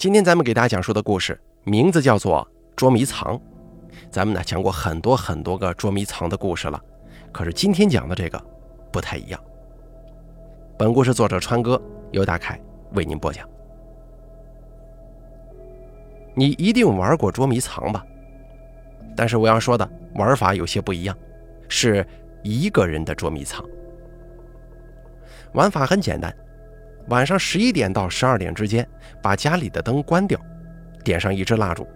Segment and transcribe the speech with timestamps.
[0.00, 2.42] 今天咱们给大家讲述的故事名字叫做
[2.74, 3.36] 《捉迷藏》。
[4.10, 6.82] 咱们呢讲过很多很多个捉迷藏的故事了，
[7.30, 8.42] 可是今天讲的这个
[8.90, 9.38] 不太一样。
[10.78, 11.78] 本故事作者川哥
[12.12, 12.58] 由大凯
[12.94, 13.46] 为您播讲。
[16.34, 18.02] 你一定玩过捉迷藏吧？
[19.14, 21.14] 但是我要说的玩法有些不一样，
[21.68, 22.06] 是
[22.42, 23.62] 一个人的捉迷藏。
[25.52, 26.34] 玩法很简单。
[27.08, 28.86] 晚上十一点到十二点之间，
[29.22, 30.38] 把家里的灯关掉，
[31.02, 31.86] 点上一支蜡烛，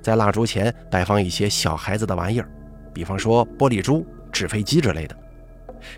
[0.00, 2.48] 在蜡烛前摆放一些小孩子的玩意儿，
[2.92, 5.16] 比方说玻璃珠、纸飞机之类的，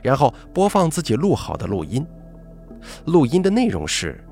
[0.00, 2.06] 然后播放自己录好的录音。
[3.06, 4.24] 录音的内容是：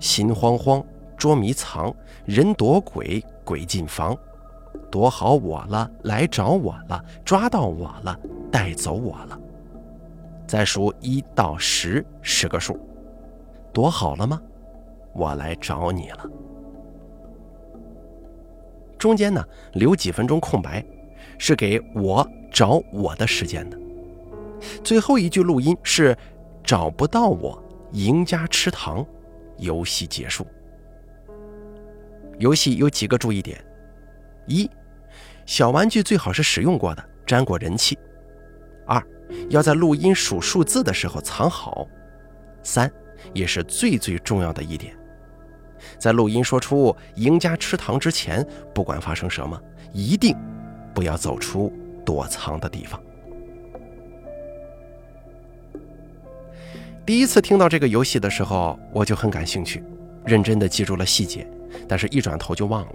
[0.00, 0.82] 心慌慌，
[1.16, 4.16] 捉迷藏，人躲鬼，鬼进房，
[4.90, 8.18] 躲好我了，来找我了，抓到我了，
[8.50, 9.38] 带走我了。
[10.46, 12.78] 再数一到十，十个数。
[13.76, 14.40] 躲好了吗？
[15.12, 16.26] 我来找你了。
[18.96, 20.82] 中间呢留几分钟空白，
[21.36, 23.78] 是给我找我的时间的。
[24.82, 26.16] 最后一句录音是
[26.64, 29.04] 找不到我，赢家吃糖，
[29.58, 30.46] 游戏结束。
[32.38, 33.62] 游戏有几个注意点：
[34.46, 34.70] 一，
[35.44, 37.94] 小玩具最好是使用过的，沾过人气；
[38.86, 39.06] 二，
[39.50, 41.86] 要在录音数数字的时候藏好；
[42.62, 42.90] 三。
[43.32, 44.94] 也是最最重要的一点，
[45.98, 49.60] 在录音说出“赢家吃糖”之前，不管发生什么，
[49.92, 50.36] 一定
[50.94, 51.72] 不要走出
[52.04, 53.00] 躲藏的地方。
[57.04, 59.82] 第一次听到这个游戏的时候，我就很感兴趣，
[60.24, 61.46] 认真的记住了细节，
[61.86, 62.92] 但是一转头就忘了。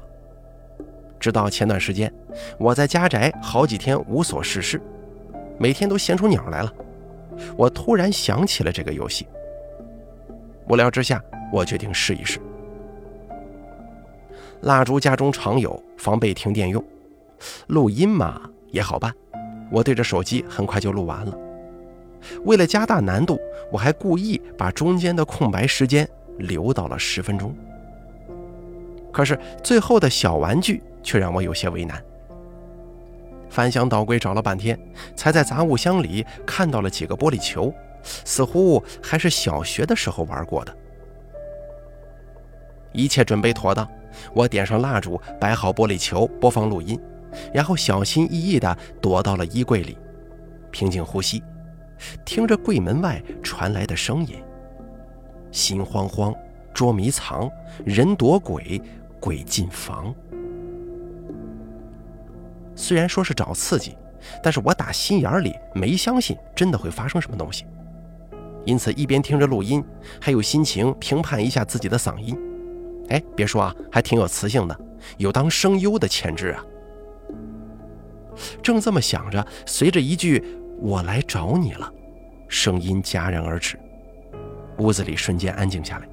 [1.18, 2.12] 直到前段时间，
[2.58, 4.82] 我在家宅好几天无所事事，
[5.58, 6.74] 每天都闲出鸟来了，
[7.56, 9.28] 我突然想起了这个游戏。
[10.68, 12.40] 无聊之下，我决定试一试。
[14.62, 16.84] 蜡烛家中常有，防备停电用。
[17.68, 19.14] 录音嘛也好办，
[19.72, 21.38] 我对着手机很快就录完了。
[22.44, 23.40] 为了加大难度，
[23.72, 27.56] 我还故意把中间的空白时间留到了十分钟。
[29.12, 32.02] 可是最后的小玩具却让我有些为难。
[33.50, 34.80] 翻箱倒柜找了半天，
[35.16, 37.74] 才在杂物箱里看到了几个玻璃球。
[38.04, 40.76] 似乎还是小学的时候玩过的。
[42.94, 43.90] 一切准备妥当，
[44.34, 47.00] 我点上蜡烛，摆好玻璃球，播放录音，
[47.54, 49.98] 然后小心翼翼地躲到了衣柜里，
[50.72, 51.42] 平静呼吸，
[52.26, 54.36] 听着柜门外传来的声音。
[55.52, 56.34] 心慌慌，
[56.74, 57.50] 捉迷藏，
[57.86, 58.82] 人躲鬼，
[59.20, 60.14] 鬼进房。
[62.76, 63.98] 虽然说是找刺激，
[64.42, 67.66] 但是我打心眼里没相信真的会发生什么东西。
[68.66, 69.84] 因此，一边听着录音，
[70.20, 72.38] 还有心情评判一下自己的嗓音。
[73.10, 74.80] 哎，别说啊，还挺有磁性的，
[75.18, 76.64] 有当声优的潜质啊。
[78.62, 80.44] 正这么想着，随着一句
[80.80, 81.92] “我来找你了”，
[82.48, 83.78] 声音戛然而止，
[84.78, 86.08] 屋子里瞬间安静下来，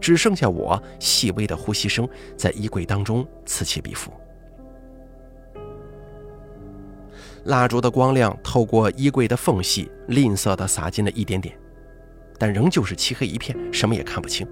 [0.00, 4.10] 只剩下我细微的呼吸声在衣柜当中此起彼伏。
[7.44, 11.56] 蜡烛的光亮透过衣柜的缝隙，吝啬地洒进了一点点。
[12.44, 14.46] 但仍旧是漆黑一片，什么也看不清。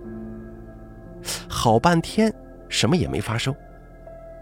[1.47, 2.33] 好半天，
[2.67, 3.55] 什么也没发生。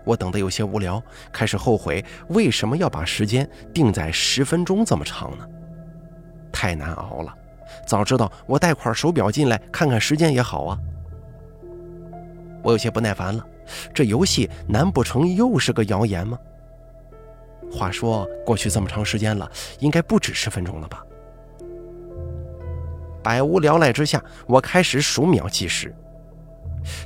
[0.05, 1.03] 我等得有些无聊，
[1.33, 5.44] 开始后悔为什么要把时间定在十分钟这么长呢？
[6.53, 7.34] 太难熬了。
[7.84, 10.78] 早知道我带块手表进来看看时间也好啊。
[12.62, 13.44] 我有些不耐烦了，
[13.93, 16.38] 这游戏难不成又是个谣言吗？
[17.69, 19.50] 话说过去这么长时间了，
[19.81, 21.05] 应该不止十分钟了吧？
[23.22, 25.94] 百无聊赖之下，我开始数秒计时。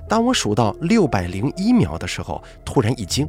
[0.09, 3.29] 当我数到六百零一秒的时候，突然一惊，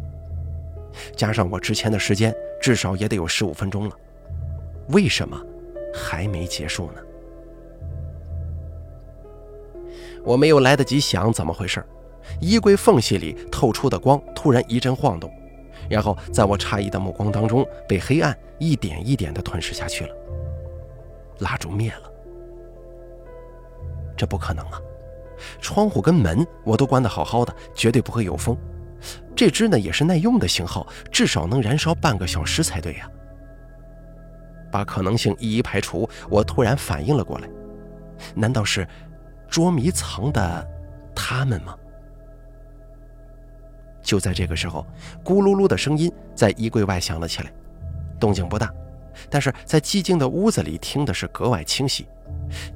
[1.15, 3.95] 加上我之前的时间，至少也得有十五分钟了。
[4.89, 5.39] 为什么
[5.93, 7.01] 还没结束呢？
[10.23, 11.83] 我没有来得及想怎么回事，
[12.39, 15.31] 衣柜缝隙里透出的光突然一阵晃动，
[15.89, 20.15] 然后在我诧异的目光当中，被黑暗一点一点地吞噬下去了。
[21.39, 22.11] 蜡烛灭了。
[24.15, 24.79] 这不可能啊！
[25.59, 28.57] 窗户跟门我都关得好好的，绝对不会有风。
[29.35, 33.09] 这只呢也是耐用的型号，至少能燃烧半个小时才对呀。
[34.71, 37.49] 把可能性一一排除，我突然反应了过来：
[38.33, 38.87] 难道是
[39.49, 40.67] 捉迷藏的
[41.13, 41.75] 他们吗？
[44.01, 44.87] 就在这个时候，
[45.23, 47.51] 咕噜噜的声音在衣柜外响了起来，
[48.19, 48.73] 动静不大，
[49.29, 52.07] 但是在寂静的屋子里听的是格外清晰，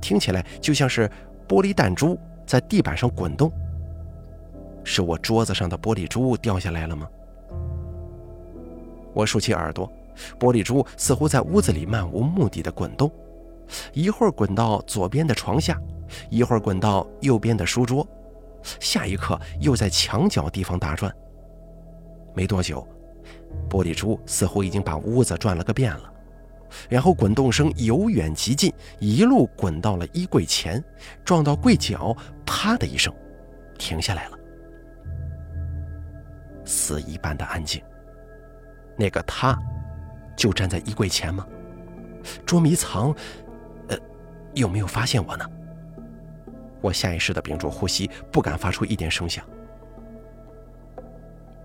[0.02, 1.10] 听起来就像是。
[1.50, 2.16] 玻璃弹珠
[2.46, 3.52] 在地板上滚动，
[4.84, 7.10] 是我桌子上的玻璃珠掉下来了吗？
[9.14, 9.92] 我竖起耳朵，
[10.40, 13.12] 玻璃珠似乎在屋子里漫无目的的滚动，
[13.94, 15.76] 一会儿滚到左边的床下，
[16.30, 18.08] 一会儿滚到右边的书桌，
[18.80, 21.12] 下一刻又在墙角地方打转。
[22.36, 22.88] 没多久，
[23.68, 26.14] 玻璃珠似乎已经把屋子转了个遍了，
[26.90, 30.84] 然后滚动声由远及近，一路滚到了衣柜前，
[31.24, 33.14] 撞到柜角，啪的一声，
[33.78, 34.38] 停下来了。
[36.66, 37.82] 死一般的安静。
[38.98, 39.58] 那个他，
[40.36, 41.48] 就站在衣柜前吗？
[42.46, 43.16] 捉迷藏，
[43.88, 43.98] 呃，
[44.54, 45.46] 有没有发现我呢？
[46.82, 49.44] 我下意识地屏住呼吸，不敢发出一点声响。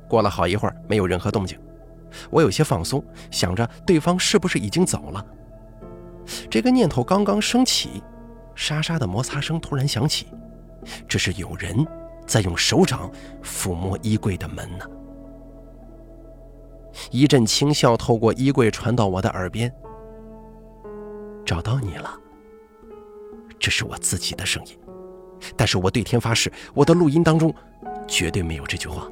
[0.08, 1.58] 过了好一会儿，没有任何动静，
[2.30, 5.24] 我有些放松，想着对方是不是已经走了。
[6.50, 8.02] 这个念头刚刚升起，
[8.54, 10.26] 沙沙的摩擦声突然响起，
[11.08, 11.86] 这是有人
[12.26, 13.10] 在用手掌
[13.42, 14.86] 抚摸衣柜的门呢。
[17.10, 19.72] 一阵轻笑透过衣柜传到我的耳边。
[21.44, 22.10] 找到你了，
[23.58, 24.78] 这是我自己的声音，
[25.56, 27.54] 但是我对天发誓，我的录音当中
[28.06, 29.06] 绝对没有这句话。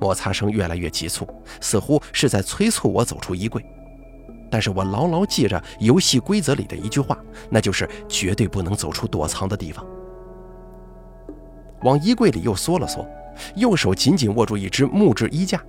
[0.00, 1.28] 摩擦声越来越急促，
[1.60, 3.64] 似乎是在催促我走出衣柜，
[4.50, 7.16] 但是我牢牢记着游戏规则里的一句话，
[7.50, 9.86] 那就是绝对不能走出躲藏的地方。
[11.82, 13.06] 往衣柜里又缩了缩，
[13.56, 15.62] 右手紧紧握住一只木质衣架。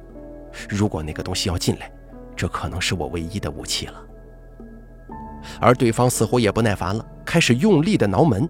[0.67, 1.91] 如果那个东西要进来，
[2.35, 4.01] 这可能是我唯一的武器了。
[5.59, 8.47] 而对方似乎也不耐烦了，开始用力的挠门。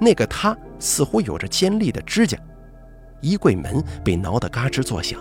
[0.00, 2.38] 那个他似乎有着尖利的指甲，
[3.22, 5.18] 衣柜门被挠得嘎吱作响。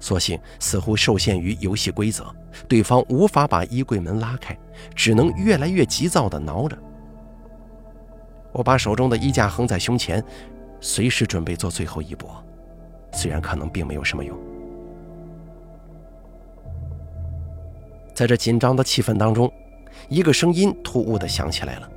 [0.00, 2.24] 所幸似乎受限于游戏规则，
[2.66, 4.58] 对方无法把衣柜门拉开，
[4.96, 6.76] 只能越来越急躁地挠着。
[8.50, 10.20] 我把手中的衣架横在胸前，
[10.80, 12.28] 随时准备做最后一搏。
[13.12, 14.36] 虽然可能并没有什么用，
[18.12, 19.52] 在这紧张的气氛当中，
[20.08, 21.88] 一个声音突兀的响起来了：“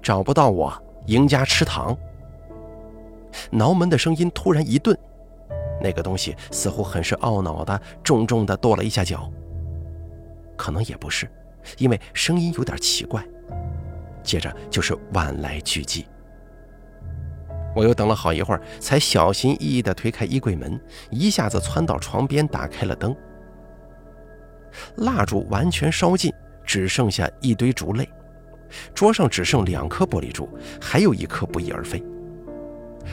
[0.00, 0.72] 找不到我，
[1.06, 1.96] 赢家吃糖。”
[3.50, 4.96] 挠门的声音突然一顿，
[5.80, 9.30] 那个东西似乎很是懊恼的重重的跺了一下脚。
[10.56, 11.30] 可能也不是，
[11.76, 13.24] 因为声音有点奇怪。
[14.22, 16.04] 接着就是万来俱寂。
[17.74, 20.78] 我又等了好一会儿，才小心翼翼地推开衣柜门，
[21.10, 23.14] 一下子窜到床边，打开了灯。
[24.96, 26.32] 蜡烛完全烧尽，
[26.64, 28.08] 只剩下一堆烛泪。
[28.92, 30.48] 桌上只剩两颗玻璃珠，
[30.80, 32.02] 还有一颗不翼而飞。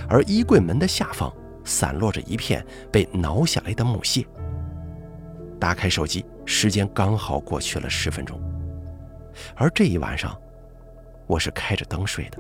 [0.08, 1.32] 而衣柜门的下方
[1.64, 4.26] 散落着一片被挠下来的木屑。
[5.60, 8.40] 打开手机，时间刚好过去了十分钟。
[9.56, 10.38] 而这一晚上，
[11.28, 12.38] 我是开着灯睡的。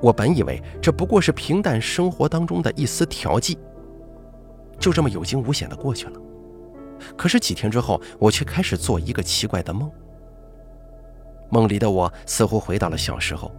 [0.00, 3.58] 我本以为这不过是平淡生活当中的一丝调剂，
[4.78, 6.20] 就这么有惊无险的过去了。
[7.16, 9.90] 可是几天之后，我却开始做一个奇怪的梦。
[11.48, 13.50] 梦里的我似乎回到了小时候，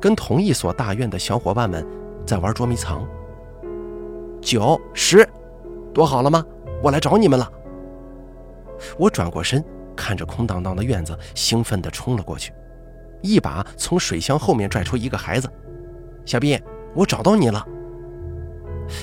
[0.00, 1.86] 跟同一所大院的小伙伴们
[2.26, 3.06] 在玩捉迷藏。
[4.40, 5.28] 九十，
[5.92, 6.44] 躲好了吗？
[6.82, 7.50] 我来找你们了。
[8.98, 9.64] 我转过身，
[9.96, 12.52] 看着空荡荡的院子，兴奋地冲了过去，
[13.22, 15.48] 一把从水箱后面拽出一个孩子。
[16.26, 16.60] 小斌，
[16.94, 17.66] 我找到你了。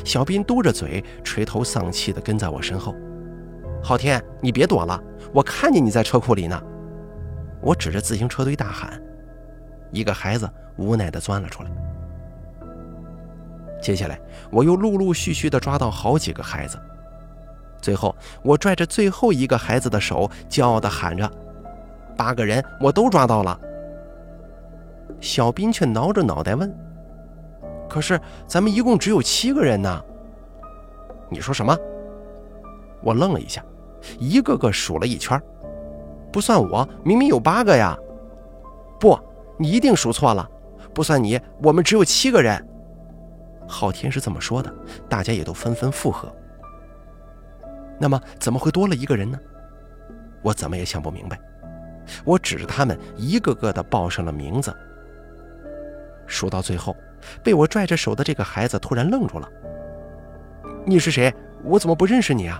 [0.06, 2.94] 小斌嘟着嘴，垂头丧气地跟在我身后。
[3.82, 5.02] 昊天，你别躲了，
[5.34, 6.62] 我看见你在车库里呢。
[7.62, 9.02] 我指着自行车堆大喊。
[9.92, 11.72] 一个孩子无奈地钻了出来。
[13.82, 14.20] 接下来，
[14.52, 16.80] 我又陆陆续续地抓到好几个孩子。
[17.82, 21.30] 最后，我拽着最后一个孩子的手，骄傲地喊着
[22.16, 23.60] ：“八个人，我都抓到了。”
[25.20, 26.72] 小斌却挠着脑袋问。
[27.90, 30.02] 可是咱们一共只有七个人呢。
[31.30, 31.76] 你说什么？
[33.02, 33.66] 我愣了一下，
[34.20, 35.42] 一个个数了一圈，
[36.32, 37.98] 不算我，明明有八个呀。
[39.00, 39.20] 不，
[39.62, 40.50] 你一定数错了，
[40.92, 42.68] 不算你，我们只有七个人。
[43.68, 44.74] 昊天是这么说的，
[45.08, 46.34] 大家也都纷纷附和。
[48.00, 49.38] 那么怎么会多了一个人呢？
[50.42, 51.40] 我怎么也想不明白。
[52.26, 54.76] 我指着他们，一个个的报上了名字。
[56.26, 56.96] 数到最后。
[57.44, 59.48] 被我拽着手的这个孩子突然愣住了。
[60.84, 61.32] “你是谁？
[61.64, 62.60] 我怎么不认识你啊？”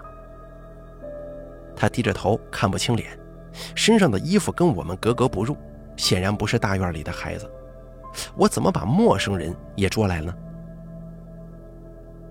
[1.76, 3.10] 他低着头，看不清脸，
[3.74, 5.58] 身上的衣服跟我们格格不入，
[6.02, 7.48] 显然不是大院里的孩子。
[8.36, 10.36] 我怎么把陌生人也捉来了？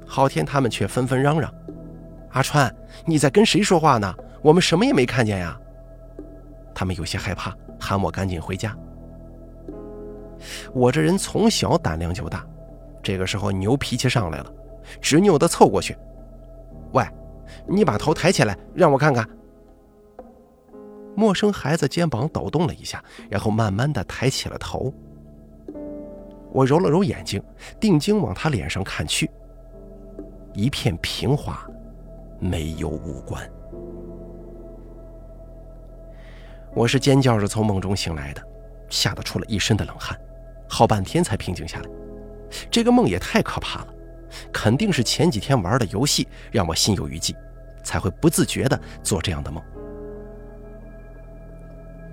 [0.04, 1.54] 昊天他们却纷纷嚷嚷
[2.34, 2.74] ：“阿川，
[3.06, 4.12] 你在跟谁说话呢？
[4.42, 5.56] 我们什么也没看见呀！”
[6.74, 8.76] 他们有些害怕，喊我赶紧回家。
[10.72, 12.44] 我这人从小胆量就大，
[13.00, 14.52] 这个时候牛脾气上来了，
[15.00, 15.96] 执拗地凑过去
[16.90, 17.04] ：“喂，
[17.68, 19.24] 你把头抬起来，让我看看。”
[21.20, 24.90] 陌生孩子肩膀抖动了一下，然后慢慢的抬起了头。
[26.50, 27.42] 我揉了揉眼睛，
[27.78, 29.30] 定睛往他脸上看去，
[30.54, 31.62] 一片平滑，
[32.38, 33.46] 没有五官。
[36.74, 38.42] 我是尖叫着从梦中醒来的，
[38.88, 40.18] 吓得出了一身的冷汗，
[40.66, 41.90] 好半天才平静下来。
[42.70, 43.94] 这个梦也太可怕了，
[44.50, 47.36] 肯定是前几天玩的游戏让我心有余悸，
[47.84, 49.62] 才会不自觉地做这样的梦。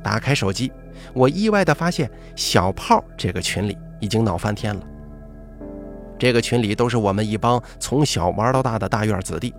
[0.07, 0.71] 打开手机，
[1.13, 4.81] 我意外地发现小炮这个群里已经闹翻天了。
[6.17, 9.53] 这个群里都是我们一帮从小玩到大的大院子弟，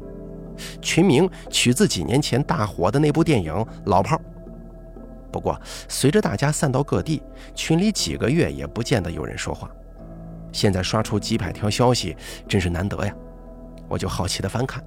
[0.81, 3.53] 群名取自几年前大火的那部电影
[3.85, 4.19] 《老炮儿》。
[5.31, 7.23] 不过随着大家散到各地，
[7.55, 9.71] 群里几个月也不见得有人说话。
[10.51, 12.17] 现在刷出几百条消息，
[12.49, 13.15] 真是难得呀！
[13.87, 14.83] 我就好奇地翻看，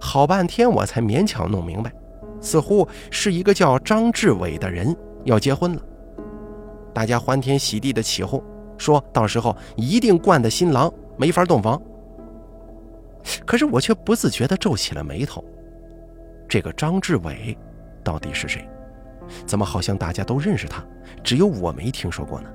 [0.00, 1.92] 好半天我才勉强弄明白。
[2.40, 5.82] 似乎是一个叫张志伟的人要结婚了，
[6.92, 8.42] 大家欢天喜地的起哄，
[8.78, 11.80] 说到时候一定惯的新郎没法洞房。
[13.44, 15.44] 可是我却不自觉地皱起了眉头，
[16.48, 17.56] 这个张志伟
[18.02, 18.66] 到底是谁？
[19.46, 20.82] 怎么好像大家都认识他，
[21.22, 22.50] 只有我没听说过呢？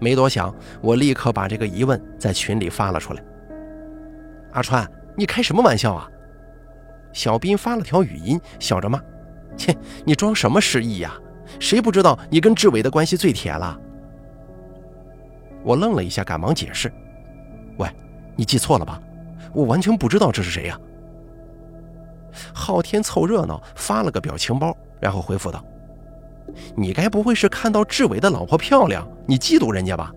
[0.00, 3.22] 没多想，我立刻把这个疑问在群里发了出来。
[4.52, 4.86] 阿川，
[5.16, 6.10] 你开什么玩笑啊？
[7.12, 9.00] 小斌发了条语音，笑着骂
[9.56, 11.14] ：“切，你装什么失忆呀？
[11.58, 13.78] 谁不知道你跟志伟的关系最铁了？”
[15.62, 16.90] 我愣了一下，赶忙解释
[17.78, 17.88] ：“喂，
[18.36, 19.00] 你记错了吧？
[19.52, 20.78] 我完全不知道这是谁呀。”
[22.54, 25.64] 昊天凑热闹发了个表情包，然后回复道
[26.76, 30.12] ：“你该不会是看到志伟的老婆漂亮，你嫉妒人家吧？”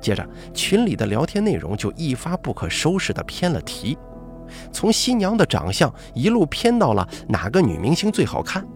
[0.00, 3.96] 接着群里的聊天内容就一发不可收拾的偏了题。
[4.72, 8.66] 从新娘的长相一路偏到了哪个女明星最好看，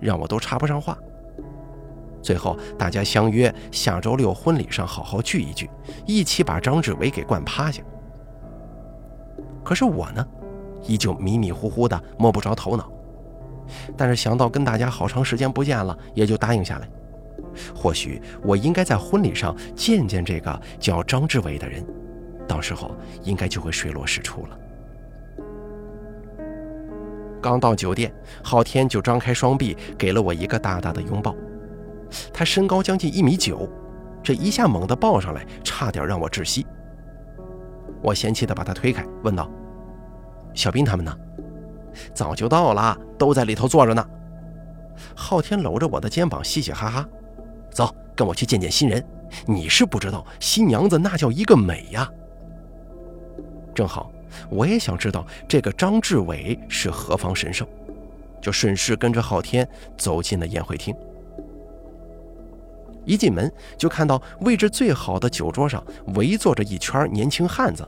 [0.00, 0.96] 让我都插不上话。
[2.22, 5.70] 最后大家相约下周六婚礼上好好聚一聚，
[6.06, 7.82] 一起把张志伟给灌趴下。
[9.64, 10.26] 可是我呢，
[10.86, 12.90] 依旧迷迷糊糊的摸不着头脑。
[13.96, 16.88] 但是想到跟大家好长时间不见了，也就答应下来。
[17.74, 21.84] 或许我应该在婚礼上见见这个叫张志伟的人，
[22.46, 24.58] 到时候应该就会水落石出了。
[27.40, 31.34] 刚到酒店，昊天就张开双臂给了我一个大大的拥抱。
[32.32, 33.68] 他身高将近一米九，
[34.22, 36.66] 这一下猛地抱上来，差点让我窒息。
[38.02, 39.50] 我嫌弃地把他推开，问道
[40.54, 41.16] ：“小兵他们呢
[42.14, 44.04] ？”“早就到了，都在里头坐着呢。”
[45.14, 47.08] 昊天搂着我的肩膀，嘻嘻哈哈
[47.70, 49.04] ：“走，跟我去见见新人。
[49.46, 52.10] 你是不知道，新娘子那叫一个美呀。”
[53.74, 54.10] 正好。
[54.48, 57.66] 我也想知道这个张志伟是何方神圣，
[58.40, 60.94] 就顺势跟着昊天走进了宴会厅。
[63.04, 65.82] 一进门就看到位置最好的酒桌上
[66.14, 67.86] 围坐着一圈年轻汉子，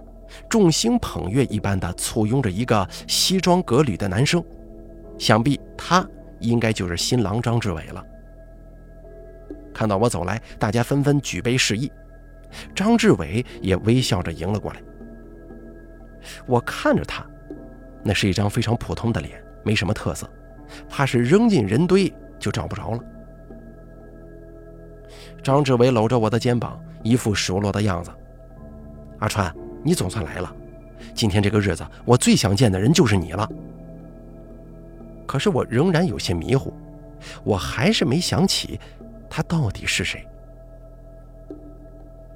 [0.49, 4.43] 众星捧月一般的簇拥着一个西装革履的男生，
[5.19, 6.05] 想必他
[6.41, 8.05] 应该就是新郎张志伟了。
[9.75, 11.93] 看到我走来，大家纷纷举杯示意，
[12.75, 14.81] 张志伟也微笑着迎了过来。
[16.47, 17.25] 我看着他，
[18.03, 20.29] 那是一张非常普通的脸，没什么特色，
[20.89, 23.01] 怕是扔进人堆就找不着了。
[25.43, 28.11] 张志伟搂着我的肩膀，一副熟络的样子。
[29.19, 30.55] 阿川，你总算来了，
[31.15, 33.49] 今天这个日子，我最想见的人就是你了。
[35.27, 36.73] 可是我仍然有些迷糊，
[37.43, 38.79] 我还是没想起
[39.31, 40.27] 他到底是谁。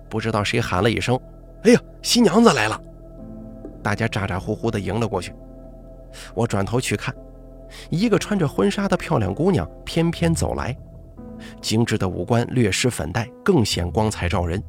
[0.09, 1.19] 不知道谁喊了一声
[1.65, 2.81] ：“哎呀，新娘子来了！”
[3.87, 5.33] 大家咋咋呼呼地迎了过去。
[6.35, 7.15] 我转头去看，
[7.89, 10.77] 一个穿着婚纱的漂亮姑娘翩翩走来，
[11.61, 14.61] 精致的五官略施粉黛，更显光彩照人，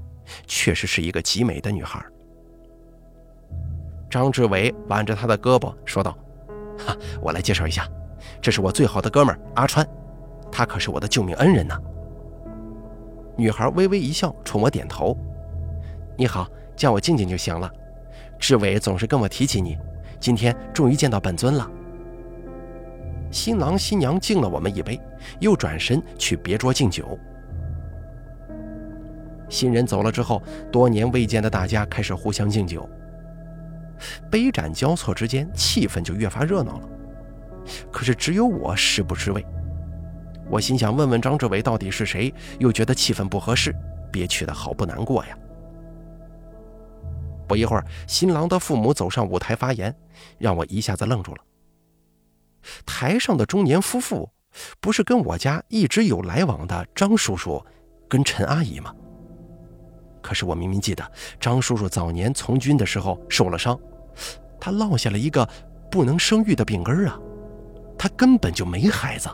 [0.45, 1.99] 确实是一个极美的女孩。
[4.07, 6.15] 张志伟挽着她的胳膊说道
[6.77, 7.89] ：“哈，我来介绍一下，
[8.39, 9.83] 这是我最好的哥们阿川，
[10.51, 11.75] 他可是我的救命恩人呢。”
[13.35, 15.17] 女孩微微一笑，冲我点头
[16.15, 17.67] ：“你好，叫我静静就行了。”
[18.39, 19.77] 志伟总是跟我提起你，
[20.19, 21.69] 今天终于见到本尊了。
[23.31, 24.99] 新郎新娘敬了我们一杯，
[25.39, 27.17] 又转身去别桌敬酒。
[29.49, 30.41] 新人走了之后，
[30.71, 32.87] 多年未见的大家开始互相敬酒，
[34.29, 36.89] 杯盏交错之间，气氛就越发热闹了。
[37.91, 39.45] 可是只有我食不知味，
[40.49, 43.75] 我心想问问张志伟到底是谁，又觉得气氛不合适，
[44.11, 45.37] 憋屈的好不难过呀。
[47.47, 49.95] 不一会儿，新郎的父母走上舞台发言，
[50.37, 51.43] 让我一下子愣住了。
[52.85, 54.29] 台上的中年夫妇，
[54.79, 57.63] 不是跟我家一直有来往的张叔叔，
[58.09, 58.93] 跟陈阿姨吗？
[60.21, 63.79] 可是我明明记得张叔叔早年从军的时候受了伤，
[64.59, 65.47] 他落下了一个
[65.89, 67.17] 不能生育的病根啊，
[67.97, 69.29] 他根本就没孩子。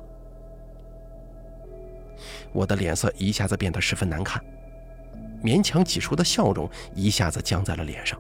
[2.52, 4.40] 我的脸色一下子变得十分难看，
[5.44, 8.20] 勉强挤出的笑容一下子僵在了脸上。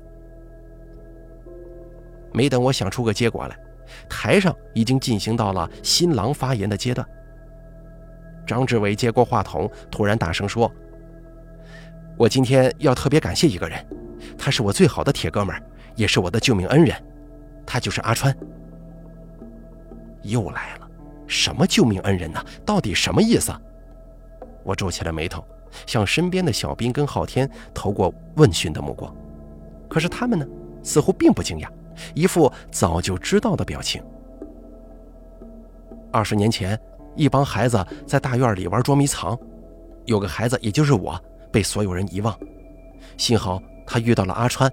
[2.34, 3.58] 没等我想出个结果来。
[4.10, 7.08] 台上已经进行到了新郎发言的阶段。
[8.46, 10.72] 张志伟接过话筒，突然大声说
[12.18, 13.86] ：“我今天要特别感谢一个人，
[14.38, 15.56] 他是我最好的铁哥们，
[15.96, 16.96] 也是我的救命恩人，
[17.68, 18.36] 他就是阿川。”
[20.24, 20.90] 又来了，
[21.28, 22.44] 什么救命恩人呢？
[22.66, 23.54] 到底什么意思？
[24.64, 25.46] 我皱起了眉头，
[25.86, 29.14] 向身边的小兵跟昊天投过问询的目光，
[29.90, 30.46] 可是他们呢，
[30.82, 31.68] 似乎并不惊讶。
[32.16, 34.04] 一副早就知道的表情。
[36.12, 36.80] 二十年前，
[37.16, 39.38] 一帮孩子在大院里玩捉迷藏，
[40.06, 41.20] 有个孩子，也就是我，
[41.52, 42.38] 被所有人遗忘。
[43.18, 44.72] 幸好他遇到了阿川，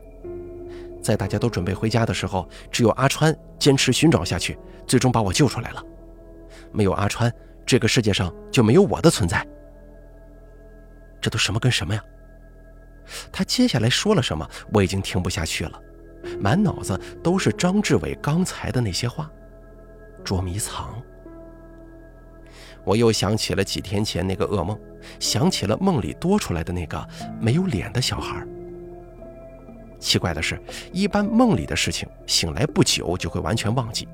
[1.03, 5.85] 在大家都准备回家的时候，只有阿川坚持寻找下去，最终把我救出来了。
[6.73, 7.33] 没有阿川，
[7.67, 9.47] 这个世界上就没有我的存在。
[11.21, 12.03] 这都什么跟什么呀？
[13.33, 14.49] 他接下来说了什么？
[14.73, 15.81] 我已经听不下去了。
[16.39, 19.31] 满脑子都是张志伟刚才的那些话，
[20.23, 21.03] 捉迷藏。
[22.85, 24.79] 我又想起了几天前那个噩梦，
[25.19, 27.09] 想起了梦里多出来的那个
[27.41, 28.47] 没有脸的小孩。
[29.99, 30.61] 奇怪的是，
[30.93, 34.09] 一般梦里的事情醒来不久就会完全忘记，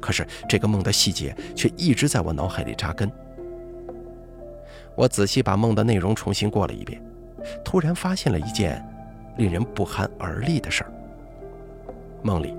[0.00, 3.10] 可是这个梦的细节却一直在我脑海里扎根。
[5.00, 7.02] 我仔细把梦的内容重新过了一遍，
[7.64, 8.86] 突然发现了一件
[9.38, 10.92] 令人不寒而栗的事儿。
[12.22, 12.54] 梦里，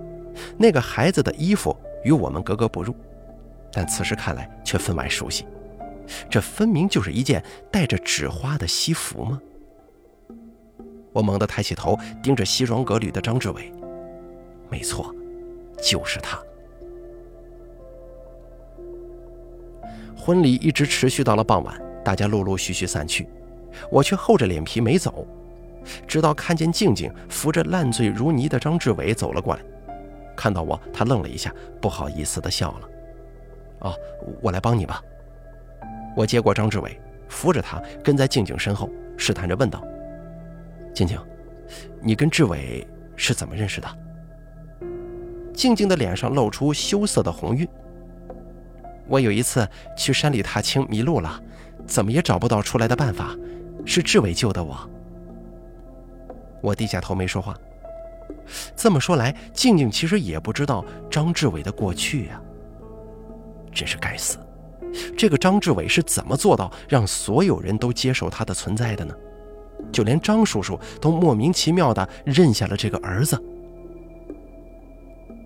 [0.58, 2.96] 那个孩子的衣服与我们格格不入，
[3.72, 5.46] 但此时看来却分外熟悉。
[6.32, 9.40] 这分明就是一件带着纸花的西服吗？
[11.14, 13.72] 我猛地抬起头，盯着西装革履的张志伟。
[14.68, 15.14] 没错，
[15.80, 16.40] 就是他。
[20.18, 23.28] 婚礼一直持续到了傍晚，大家陆陆续续散去，
[23.90, 25.28] 我却厚着脸皮没走。
[26.08, 29.62] 直到看见静静扶着烂醉如泥的张志伟走了过来，
[30.36, 32.90] 看到我，他愣了一下，不好意思地笑了。
[33.80, 33.96] 哦，
[34.42, 35.04] 我来帮你吧。
[36.16, 39.84] 我接过张志伟，扶着他跟在静静身后，试探着问道
[40.94, 41.18] ：“静静，
[42.00, 43.88] 你跟志伟是怎么认识的？”
[45.54, 47.68] 静静的脸上露出羞涩的红晕。
[49.08, 51.42] 我有一次去山里踏青迷路了，
[51.92, 53.36] 怎么也找不到出来的办法，
[53.86, 54.90] 是志伟救的我。
[56.62, 57.54] 我低下头没说话。
[58.78, 62.42] 这么说来，静静其实也不知道张志伟的过去呀。
[63.74, 64.38] 真是该死！
[65.18, 69.14] 这个张志伟是怎么做到让所有人都接受他的存在的呢？
[69.92, 73.38] 就连张叔叔都莫名其妙的认下了这个儿子。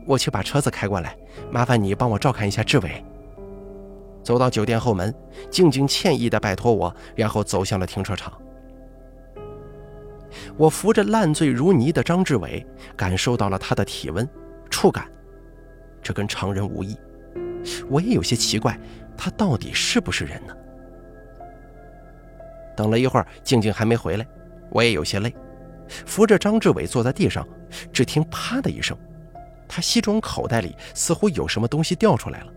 [0.06, 1.18] 我去把车子开过来，
[1.50, 3.04] 麻烦你帮我照看一下志伟。
[4.26, 5.14] 走到酒店后门，
[5.52, 8.34] 静静歉意的拜托我，然后走向了停车场。
[10.58, 12.66] 我扶着烂醉如泥的张志伟，
[12.98, 14.28] 感受到了他的体温、
[14.68, 15.08] 触感，
[16.02, 16.98] 这跟常人无异。
[17.88, 18.80] 我也有些奇怪，
[19.16, 20.56] 他到底是不是人呢？
[22.76, 24.26] 等了一会儿，静静还没回来，
[24.72, 25.32] 我也有些累，
[25.88, 27.48] 扶着张志伟坐在地上，
[27.94, 28.98] 只听“啪”的一声，
[29.68, 32.52] 他西装口袋里似乎有什么东西掉出来了，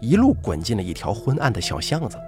[0.00, 2.18] 一路滚进了一条昏暗的小巷子。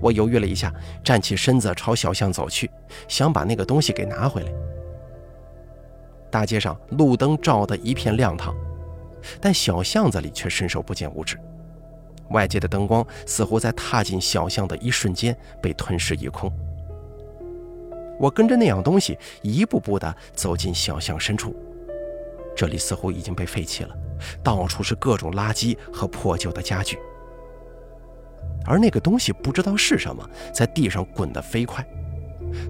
[0.00, 0.72] 我犹豫了一下，
[1.04, 2.70] 站起身子朝小巷走去，
[3.06, 4.52] 想把那个东西给拿回来。
[6.30, 8.54] 大街上路灯照得一片亮堂，
[9.40, 11.38] 但小巷子里却伸手不见五指。
[12.30, 16.52] 外界的灯光似乎在踏进小巷的一瞬间被吞噬一空。
[18.18, 21.54] 我跟着那样东西一步步地走进小巷深处，
[22.58, 23.96] 这里似乎已经被废弃了，
[24.42, 26.98] 到处是各种垃圾和破旧的家具。
[28.66, 31.86] 而那个东西不知道是什么，在地上滚得飞快，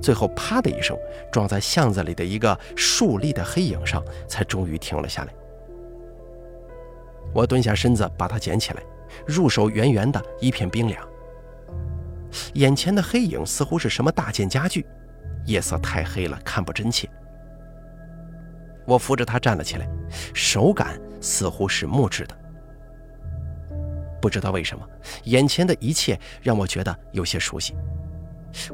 [0.03, 0.94] 最后啪的一声
[1.33, 5.33] 撞在巷子里的一个竖立的黑影上，才终于停了下来。
[7.33, 8.83] 我蹲下身子把它捡起来，
[9.27, 11.09] 入手圆圆的，一片冰凉。
[12.53, 14.85] 眼前的黑影似乎是什么大件家具，
[15.46, 17.09] 夜色太黑了，看不真切。
[18.88, 19.87] 我扶着他站了起来，
[20.33, 22.35] 手感似乎是木质的。
[24.20, 24.88] 不知道为什么，
[25.24, 27.77] 眼前的一切让我觉得有些熟悉。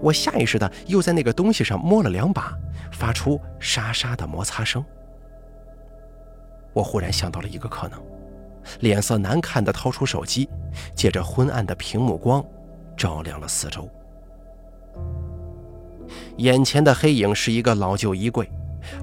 [0.00, 2.56] 我下意识的又在那个东西上摸了两把，
[2.92, 4.82] 发出沙沙的摩擦声。
[6.72, 8.00] 我忽然想到了一个可能，
[8.80, 10.48] 脸色难看的掏出手机，
[10.94, 12.42] 借着昏暗的屏幕光，
[12.96, 13.90] 照亮了四周。
[16.36, 18.48] 眼前的黑影是一个老旧衣柜，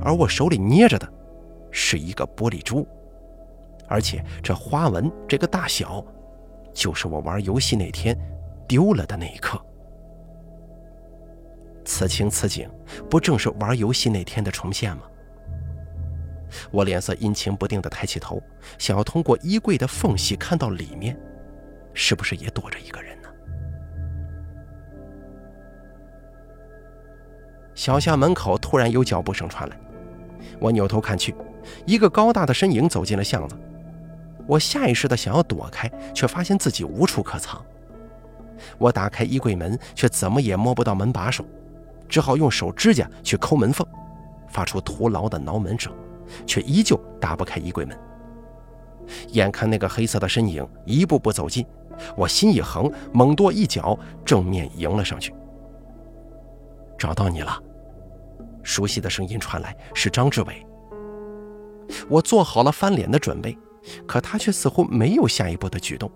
[0.03, 1.11] 而我手里捏着的，
[1.71, 2.87] 是一个玻璃珠，
[3.87, 6.03] 而且这花纹、这个大小，
[6.73, 8.17] 就是我玩游戏那天
[8.67, 9.59] 丢了的那一刻。
[11.83, 12.69] 此情此景，
[13.09, 15.03] 不正是玩游戏那天的重现吗？
[16.69, 18.41] 我脸色阴晴不定地抬起头，
[18.77, 21.17] 想要通过衣柜的缝隙看到里面，
[21.93, 23.10] 是不是也躲着一个人
[27.81, 29.75] 小巷门口突然有脚步声传来，
[30.59, 31.33] 我扭头看去，
[31.87, 33.57] 一个高大的身影走进了巷子。
[34.45, 37.59] 我下意识地想要躲开，却发现自己无处可藏。
[38.77, 41.43] 我打开衣柜门，却怎么也摸不到门把手，
[42.07, 43.83] 只好用手指甲去抠门缝，
[44.47, 45.91] 发出徒劳的挠门声。
[46.45, 47.97] 却依旧打不开衣柜门。
[49.29, 51.65] 眼看那个黑色的身影一步步走近，
[52.15, 55.33] 我心一横，猛跺一脚，正面迎了上去。
[56.95, 57.59] 找到你了，
[58.63, 60.65] 熟悉的声音传来，是张志伟。
[62.07, 63.57] 我做好了翻脸的准备，
[64.07, 66.09] 可他却似乎没有下一步的举动。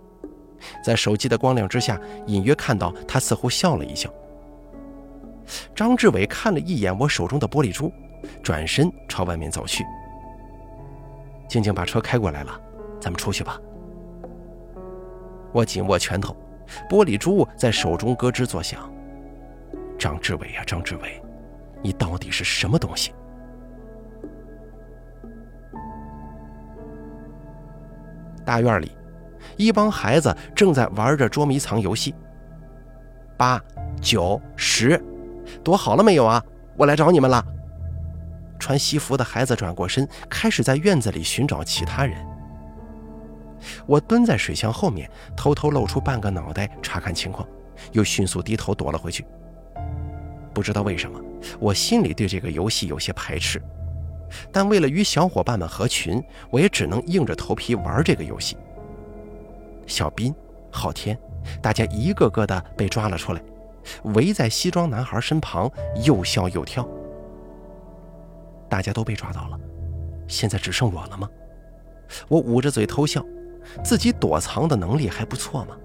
[0.84, 4.10] 在手机的光亮之下，隐约看到他似乎笑了一笑。
[5.76, 7.92] 张志伟看了一眼我手中的玻璃珠，
[8.42, 9.84] 转身朝外面走去。
[11.48, 12.60] 静静把车开过来了，
[13.00, 13.60] 咱们出去吧。
[15.52, 16.36] 我紧握拳头，
[16.90, 18.92] 玻璃珠在手中咯吱作响。
[20.00, 21.22] 张志伟呀，张志伟，
[21.86, 23.14] 你到底是什么东西？
[28.44, 28.92] 大院里，
[29.56, 32.16] 一帮孩子正在玩着捉迷藏游戏。
[33.38, 33.62] 八、
[34.02, 35.00] 九、十，
[35.64, 36.44] 躲好了没有啊？
[36.76, 37.46] 我来找你们了。
[38.58, 42.18] 穿西服的孩子转过身，开始在院子里寻找其他人。
[43.86, 47.48] 我蹲在水箱后面，偷偷露出半个脑袋查看情况，
[47.92, 49.24] 又迅速低头躲了回去。
[50.56, 51.22] 不知道为什么，
[51.60, 53.62] 我心里对这个游戏有些排斥，
[54.54, 58.56] 但为了与小伙伴们合群，我也只能硬着头皮玩这个游戏。
[59.86, 60.34] 小斌、
[60.72, 61.20] 昊天，
[61.62, 63.42] 大家一个个的被抓了出来，
[64.16, 65.70] 围在西装男孩身旁，
[66.06, 66.88] 又笑又跳。
[68.70, 69.60] 大家都被抓到了，
[70.26, 71.30] 现在只剩我了吗？
[72.30, 73.22] 我捂着嘴偷笑，
[73.84, 75.76] 自己躲藏的能力还不错嘛。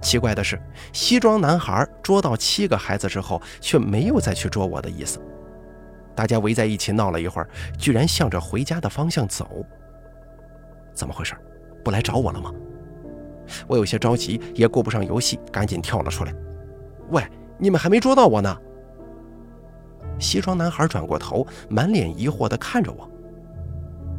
[0.00, 0.60] 奇怪的是，
[0.92, 5.20] 西装男孩捉到七个孩子之后，却没有再去捉我的意思。
[6.14, 9.64] 大家围在一起闹了一会儿，居然向着回家的方向走。
[10.94, 11.34] 怎么回事？
[11.84, 12.52] 不来找我了吗？
[13.66, 16.34] 我有些着急，也顾不上游戏，赶紧跳了出来。
[17.10, 17.22] 喂，
[17.58, 18.56] 你们还没捉到我呢！
[20.18, 23.10] 西装男孩转过头，满脸疑惑地看着我：“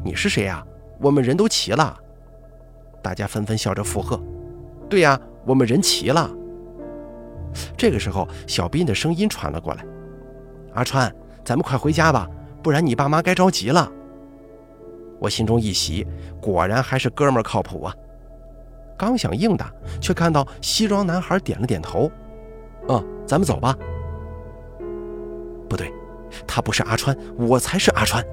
[0.04, 0.65] 你是谁呀？
[1.00, 1.98] 我们人都齐了。”
[3.04, 4.20] 大家纷纷笑着附和
[4.89, 6.30] ：“对呀，我们人齐了。”
[7.77, 9.86] 这个时候，小斌的声音传了过来
[10.73, 12.27] ：“阿川，咱们快回家吧，
[12.63, 13.91] 不然你爸妈该着急了。”
[15.19, 16.08] 我心中一喜，
[16.41, 17.93] 果然还是哥们儿靠谱啊！
[18.97, 22.10] 刚想应答，却看到西装男孩点了点头
[22.88, 23.77] ：“嗯，咱们走吧。”
[25.69, 25.93] 不对，
[26.47, 28.25] 他不是阿川，我才是阿川。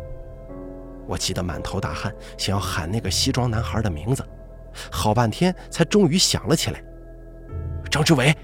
[1.07, 4.25] 我急得满头大汗，想要喊那个西装男孩的名字，
[4.91, 6.83] 好半天才终于想了起来：
[7.89, 8.35] 张志伟。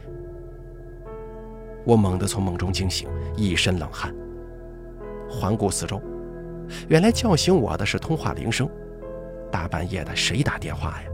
[1.84, 4.14] 我猛地从梦中惊醒，一身冷汗，
[5.28, 6.00] 环顾四周，
[6.88, 8.68] 原来叫醒我的是通话铃声。
[9.50, 11.08] 大半夜的，谁打电话呀？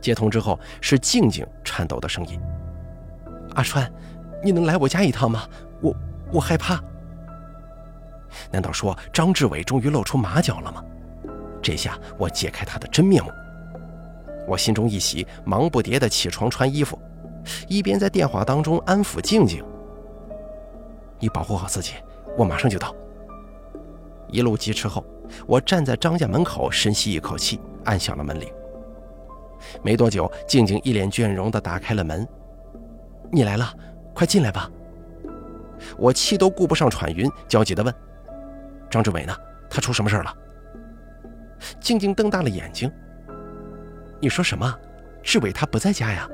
[0.00, 2.40] 接通之后，是静静颤抖的声音
[3.54, 3.90] ：“阿川，
[4.42, 5.48] 你能来我家一趟吗？”
[5.80, 5.94] 我
[6.32, 6.82] 我害怕，
[8.50, 10.84] 难道说张志伟终于露出马脚了吗？
[11.62, 13.30] 这下我解开他的真面目。
[14.46, 16.98] 我心中一喜，忙不迭地起床穿衣服，
[17.68, 19.64] 一边在电话当中安抚静静
[21.18, 21.94] ：“你保护好自己，
[22.36, 22.94] 我马上就到。”
[24.28, 25.04] 一路疾驰后，
[25.46, 28.48] 我站在张家门口，深吸一口气，按响了门铃。
[29.82, 32.26] 没多久，静静一脸倦容地打开了门
[33.32, 33.72] ：“你来了，
[34.14, 34.70] 快进来吧。”
[35.98, 37.94] 我气都顾不上喘匀，焦急地问
[38.90, 39.36] ：“张志伟呢？
[39.68, 40.34] 他出什么事了？”
[41.80, 42.90] 静静瞪大了眼睛
[44.20, 44.78] ：“你说什么？
[45.22, 46.28] 志伟他不在家呀？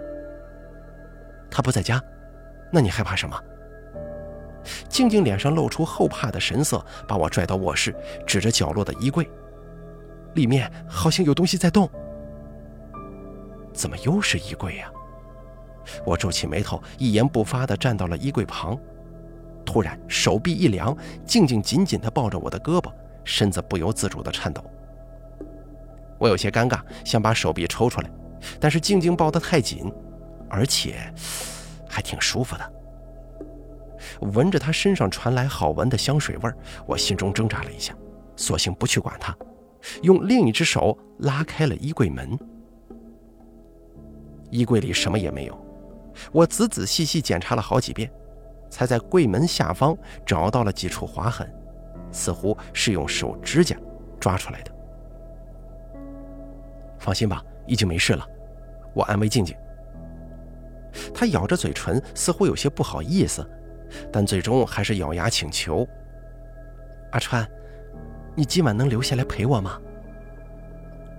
[1.51, 2.03] 他不在家？
[2.73, 3.39] 那你害怕什么？”
[4.89, 7.95] 静静脸上露出后怕的神色，把我拽到卧室，
[8.27, 9.29] 指着角落的衣柜
[10.35, 11.91] ：“里面好像有东西在动。”
[13.75, 14.91] 怎么又是衣柜呀？
[16.07, 18.79] 我皱起眉头，一言不发地站到了衣柜旁。
[19.65, 22.93] 突然，手臂一凉，静静紧紧地抱着我的胳膊，
[23.25, 24.63] 身子不由自主地颤抖。
[26.23, 28.09] 我有些尴尬，想把手臂抽出来，
[28.61, 29.93] 但是静静抱得太紧，
[30.49, 31.13] 而且
[31.89, 32.73] 还挺舒服的。
[34.21, 36.53] 闻着她身上传来好闻的香水味
[36.87, 37.93] 我心中挣扎了一下，
[38.37, 39.37] 索性不去管她，
[40.03, 42.39] 用另一只手拉开了衣柜门。
[44.49, 45.67] 衣柜里什么也没有，
[46.31, 48.09] 我仔仔细细检查了好几遍。
[48.71, 51.53] 才在柜门下方找到了几处划痕，
[52.11, 53.77] 似乎是用手指甲
[54.19, 54.72] 抓出来的。
[57.03, 58.25] 放心吧，已经没事了。
[58.95, 59.57] 我安慰静静。
[61.13, 63.45] 她咬着嘴唇，似乎有些不好意思，
[64.13, 65.87] 但最终还是咬牙请求
[67.11, 67.45] ：“阿川，
[68.37, 69.81] 你今晚能留下来陪我吗？”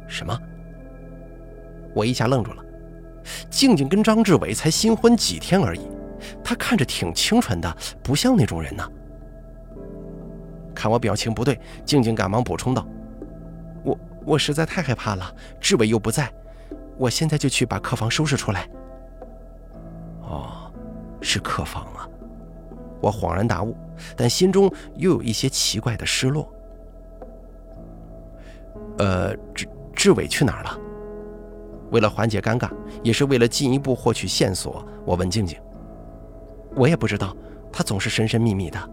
[0.08, 0.40] 什么？
[1.94, 2.64] 我一下愣住了。
[3.50, 5.82] 静静跟张志伟才新婚几天而已。
[6.42, 8.90] 他看着挺清纯的，不像那种人呢。
[10.74, 12.88] 看我表情不对，静静赶忙补充道
[14.26, 16.32] ：“我实在太害怕了，志伟又不在，
[16.98, 18.70] 我现在就去把客房收拾出来。”
[20.24, 20.72] 哦，
[21.22, 22.08] 是客房啊！
[23.02, 23.76] 我恍然大悟，
[24.16, 26.52] 但心中又有一些奇怪的失落。
[28.98, 30.80] 呃，志志伟去哪儿了？
[31.92, 32.72] 为了缓解尴尬，
[33.04, 35.60] 也是为了进一步获取线索，我问静静。
[36.76, 37.36] 我也不知道，
[37.72, 38.90] 他总是神神秘秘的。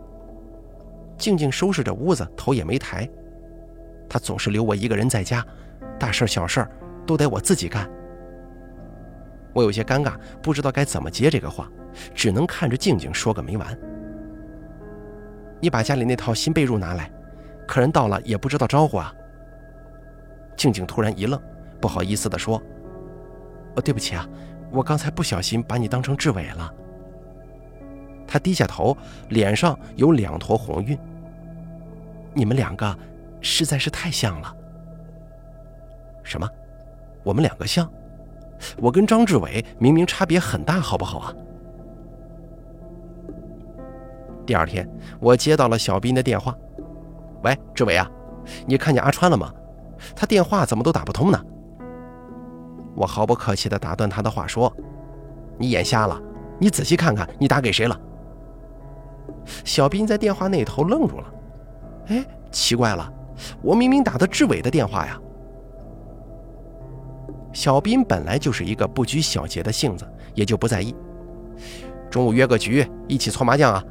[1.17, 3.09] 静静收拾着屋子，头也没抬。
[4.11, 5.43] 他总是留我一个人在家，
[5.97, 6.67] 大事小事
[7.07, 7.89] 都得我自己干。
[9.53, 11.71] 我有些尴尬，不知道该怎么接这个话，
[12.13, 13.79] 只能看着静静说个没完。
[15.61, 17.09] 你把家里那套新被褥拿来，
[17.69, 19.15] 客人到了也不知道招呼啊。
[20.57, 21.41] 静静突然一愣，
[21.81, 22.61] 不好意思地说
[23.77, 24.29] ：“哦，对不起啊，
[24.73, 26.75] 我刚才不小心把你当成志伟了。”
[28.27, 28.97] 他低下头，
[29.29, 30.99] 脸上有两坨红晕。
[32.33, 32.97] 你们两个
[33.41, 34.57] 实在是太像了。
[36.23, 36.49] 什么？
[37.23, 37.91] 我们两个像？
[38.79, 41.35] 我跟张志伟明明差别很大，好不好啊？
[44.47, 46.57] 第二天，我接到了小斌的电话。
[47.43, 48.11] 喂，志伟啊，
[48.67, 49.53] 你看见阿川了吗？
[50.15, 51.41] 他电话怎么都打不通呢？
[52.95, 54.71] 我毫不客气地打断他的话说
[55.57, 56.21] ：“你眼瞎了？
[56.59, 57.99] 你仔细看看，你打给谁了？”
[59.65, 61.35] 小斌在电话那头愣住了，
[62.09, 63.11] 哎，奇怪了，
[63.63, 65.19] 我明明打的志伟的电话呀。
[67.53, 70.95] 小斌本来就是一个不拘小节的性子，也就不在意。
[72.11, 73.85] 中午约个局，一起搓麻将啊。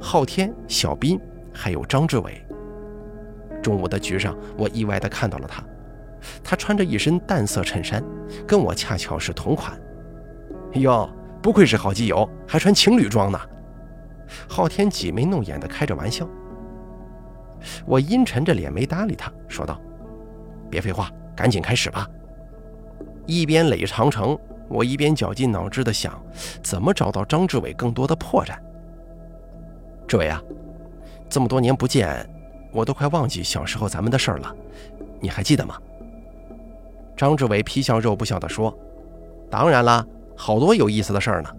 [0.00, 1.20] 昊天、小斌
[1.52, 2.44] 还有张志伟。
[3.62, 5.64] 中午的局上，我意外的看到了他，
[6.42, 8.02] 他穿着一身淡色衬衫，
[8.46, 9.80] 跟我恰巧是同款。
[10.74, 11.08] 哟。
[11.42, 13.36] 不愧是好基友，还穿情侣装呢。
[14.48, 16.24] 昊天挤眉弄眼的开着玩笑，
[17.86, 19.80] 我阴沉着脸没搭理他，说道
[20.70, 22.08] ：“别废话，赶紧开始吧。”
[23.26, 26.20] 一边垒长城，我一边绞尽脑汁的想，
[26.62, 28.56] 怎么找到张志伟更多的破绽。
[30.06, 30.42] 志伟啊，
[31.28, 32.28] 这么多年不见，
[32.72, 34.54] 我都快忘记小时候咱们的事儿了，
[35.20, 35.76] 你还记得吗？
[37.16, 38.76] 张志伟皮笑肉不笑的说
[39.50, 41.50] ：“当然啦。”好多有意思的事儿呢，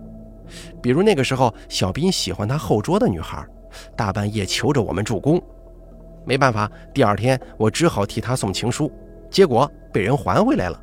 [0.82, 3.48] 比如那个时候，小斌喜欢他后桌的女孩，
[3.96, 5.42] 大半夜求着我们助攻，
[6.26, 8.92] 没办法，第二天我只好替他送情书，
[9.30, 10.80] 结果被人还回来了。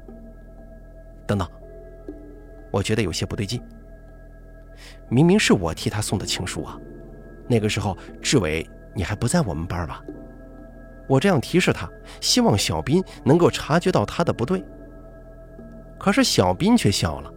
[1.26, 1.48] 等等，
[2.70, 3.62] 我觉得有些不对劲，
[5.08, 6.78] 明明是我替他送的情书啊，
[7.48, 10.02] 那个时候志伟你还不在我们班吧？
[11.08, 11.88] 我这样提示他，
[12.20, 14.64] 希望小斌能够察觉到他的不对，
[15.98, 17.32] 可是小斌却笑了。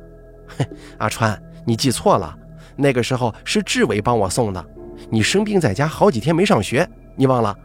[0.48, 0.68] 嘿，
[1.00, 2.38] 阿川，你记错了，
[2.76, 4.63] 那个时候是志伟帮我送的。
[5.10, 7.58] 你生病在家好几天没上学，你忘了？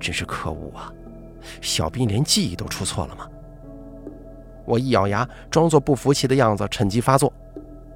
[0.00, 0.92] 真是可恶啊！
[1.60, 3.28] 小斌连记忆都出错了吗？
[4.64, 7.32] 我一咬牙，装作不服气的样子，趁机发作。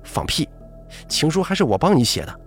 [0.02, 0.48] 放屁！
[1.08, 2.40] 情书还是我帮你写的，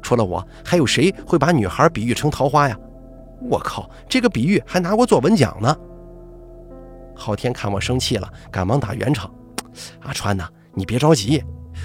[0.00, 2.78] 除了我，还有谁会把女孩比喻成桃花呀？
[3.48, 5.76] 我靠，这个比喻还拿过作文奖呢！
[7.14, 9.30] 昊天看我生气了，赶忙打圆场。
[10.02, 11.42] 阿川呐，你别着急，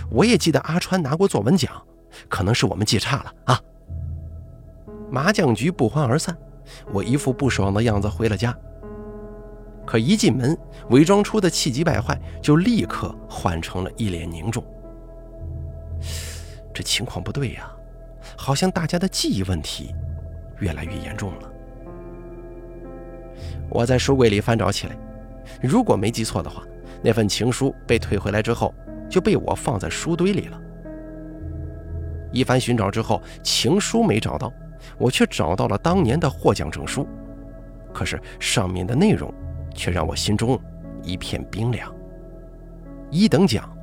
[0.10, 1.72] 我也记得阿川拿过作文奖，
[2.28, 3.60] 可能是我们记差了啊。
[5.10, 6.36] 麻将局不欢而散，
[6.92, 8.56] 我一副不爽的样子回了家。
[9.86, 10.58] 可一进门，
[10.90, 14.64] 伪装出的气急败坏就立刻换成了一脸凝重。
[16.74, 17.72] 这情况不对呀，
[18.36, 19.94] 好像大家的记忆问题
[20.60, 21.52] 越来越严重了。
[23.70, 24.98] 我在书柜里翻找起来。
[25.62, 26.64] 如果没记错的话，
[27.04, 28.74] 那份情书被退回来之后，
[29.08, 30.60] 就被我放在书堆里了。
[32.32, 34.52] 一番寻找之后，情书没找到，
[34.98, 37.08] 我却找到了当年的获奖证书。
[37.94, 39.34] 可是上面的内容，
[39.74, 40.60] 却让我心中
[41.02, 41.94] 一片冰凉。
[43.10, 43.74] 一等奖，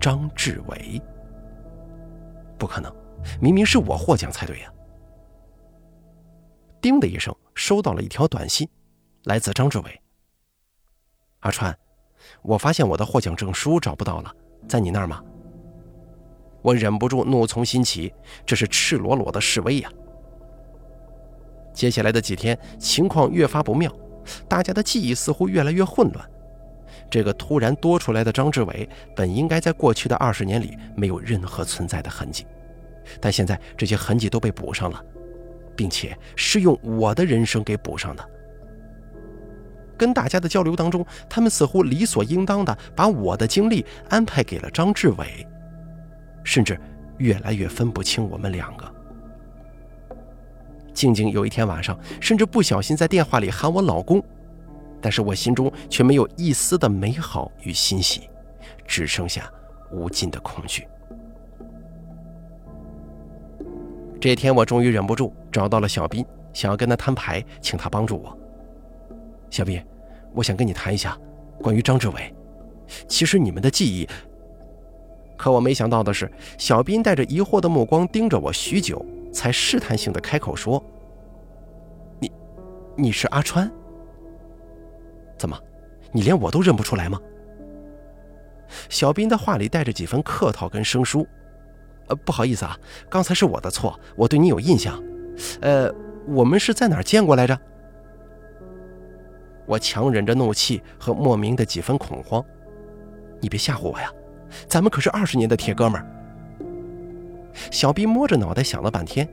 [0.00, 1.00] 张志伟。
[2.58, 2.94] 不可能，
[3.40, 4.72] 明明是我获奖才对呀！
[6.80, 8.68] 叮的一声，收到了一条短信，
[9.24, 10.00] 来自张志伟。
[11.40, 11.76] 阿川，
[12.42, 14.32] 我发现我的获奖证书找不到了，
[14.68, 15.22] 在你那儿吗？
[16.60, 18.12] 我忍不住怒从心起，
[18.44, 19.90] 这是赤裸裸的示威呀！
[21.72, 23.92] 接下来的几天，情况越发不妙，
[24.48, 26.28] 大家的记忆似乎越来越混乱。
[27.10, 32.46] 这个突然多出来的张志伟，本应该在过去的二十年里没有任何存在的痕迹，
[33.20, 35.02] 但现在这些痕迹都被补上了，
[35.76, 38.28] 并且是用我的人生给补上的。
[39.98, 45.46] 跟大家的交流当中，他们似乎理所应当的把我的经历安排给了张志伟，
[46.42, 46.78] 甚至
[47.18, 48.94] 越来越分不清我们两个。
[50.92, 54.22] 静静有一天晚上，甚至不小心在电话里喊我老公，
[55.00, 58.28] 但是我心中却没有一丝的美好与欣喜，
[58.86, 59.50] 只剩下
[59.90, 60.86] 无尽的恐惧。
[64.20, 68.38] 这天，我终于忍不住找到了小斌，想要跟他摊牌，请他帮助我。
[69.50, 69.82] 小斌，
[70.32, 71.18] 我想跟你谈一下
[71.60, 72.32] 关于张志伟。
[73.08, 74.08] 其实你们的记忆……
[75.36, 79.04] 可我没想到的是，小斌带着疑惑的目光盯着我许久。
[79.32, 80.82] 才试探性的开口说
[82.20, 82.30] ：“你，
[82.96, 83.70] 你是阿川？
[85.38, 85.58] 怎么，
[86.12, 87.18] 你连我都认不出来吗？”
[88.88, 91.26] 小斌的话里带着几分客套跟生疏。
[92.08, 92.76] “呃，不好意思啊，
[93.08, 95.02] 刚才是我的错，我对你有印象。
[95.60, 95.92] 呃，
[96.26, 97.58] 我们是在哪儿见过来着？”
[99.66, 102.44] 我强忍着怒气和莫名的几分恐慌
[103.40, 104.10] ：“你别吓唬我呀，
[104.68, 106.06] 咱们可是二十年的铁哥们儿。”
[107.70, 109.28] 小斌摸着脑袋想了半天。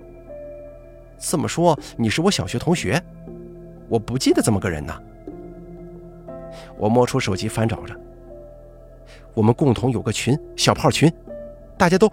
[1.17, 3.01] 这么说，你是我小学同学？
[3.87, 4.93] 我不记得这么个人呢。
[6.77, 7.93] 我摸出手机翻找着，
[9.33, 11.11] 我们共同有个群，小炮群，
[11.77, 12.11] 大家都……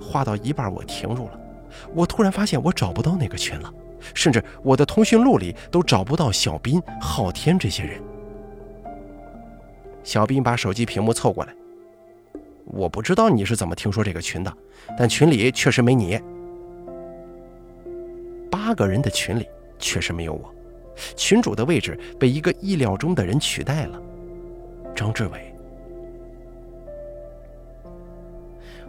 [0.00, 1.40] 画到一半，我停住了。
[1.94, 3.72] 我突然发现我找不到那个群了，
[4.14, 8.00] 甚至我的通讯录里都找不到小斌、昊天这些人。
[10.02, 11.52] 小斌把手机屏幕凑过来。
[12.66, 14.52] 我不知道你是怎么听说这个群的，
[14.98, 16.20] 但群里确实没你。
[18.50, 19.48] 八个人的群里
[19.78, 20.52] 确实没有我，
[21.14, 24.02] 群主的位置被一个意料中的人取代了，
[24.94, 25.54] 张志伟。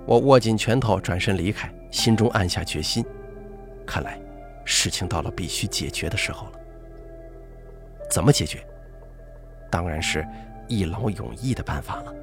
[0.05, 3.05] 我握紧拳头，转身离开，心中暗下决心，
[3.85, 4.19] 看来
[4.65, 6.53] 事情到了必须解决的时候了。
[8.09, 8.65] 怎么解决？
[9.69, 10.25] 当然是
[10.67, 12.13] 一劳永逸的办法了。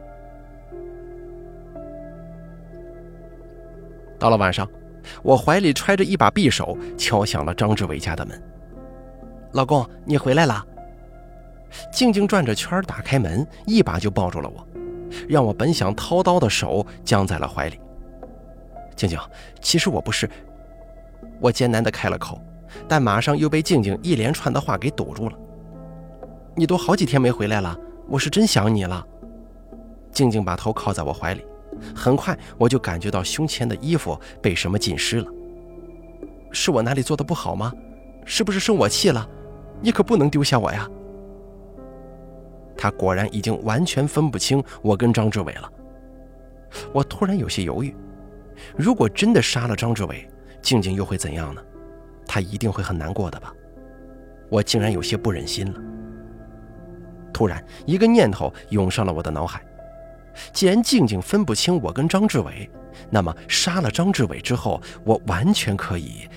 [4.24, 4.66] 到了晚上，
[5.22, 8.42] 我怀里揣着一把匕首，敲响了张志伟家的门。
[9.52, 10.64] 老公，你回来了。
[11.92, 14.66] 静静转着圈打开门，一把就抱住了我，
[15.28, 17.78] 让我本想掏刀的手僵在了怀里。
[18.96, 19.18] 静静，
[19.60, 20.26] 其实我不是……
[21.38, 22.40] 我艰难地开了口，
[22.88, 25.36] 但马上又被静静一连串的话给堵住了。
[26.54, 29.06] 你都好几天没回来了，我是真想你了。
[30.10, 31.44] 静静把头靠在我怀里。
[31.94, 35.26] 很快我就感觉到胸前的衣服被什么浸湿了，
[36.52, 37.72] 是我哪里做的不好吗？
[38.24, 39.28] 是不是生我气了？
[39.80, 40.88] 你可不能丢下我呀！
[42.76, 45.70] 他果然已经完全分不清我跟张志伟了。
[46.92, 47.94] 我突然有些犹豫，
[48.76, 50.28] 如果真的杀了张志伟，
[50.62, 51.62] 静静又会怎样呢？
[52.26, 53.52] 她一定会很难过的吧？
[54.50, 55.80] 我竟然有些不忍心了。
[57.32, 59.64] 突然，一个念头涌上了我的脑海。
[60.52, 62.68] 既然静静分不清我跟张志伟，
[63.10, 66.28] 那么杀了张志伟之后，我完全可以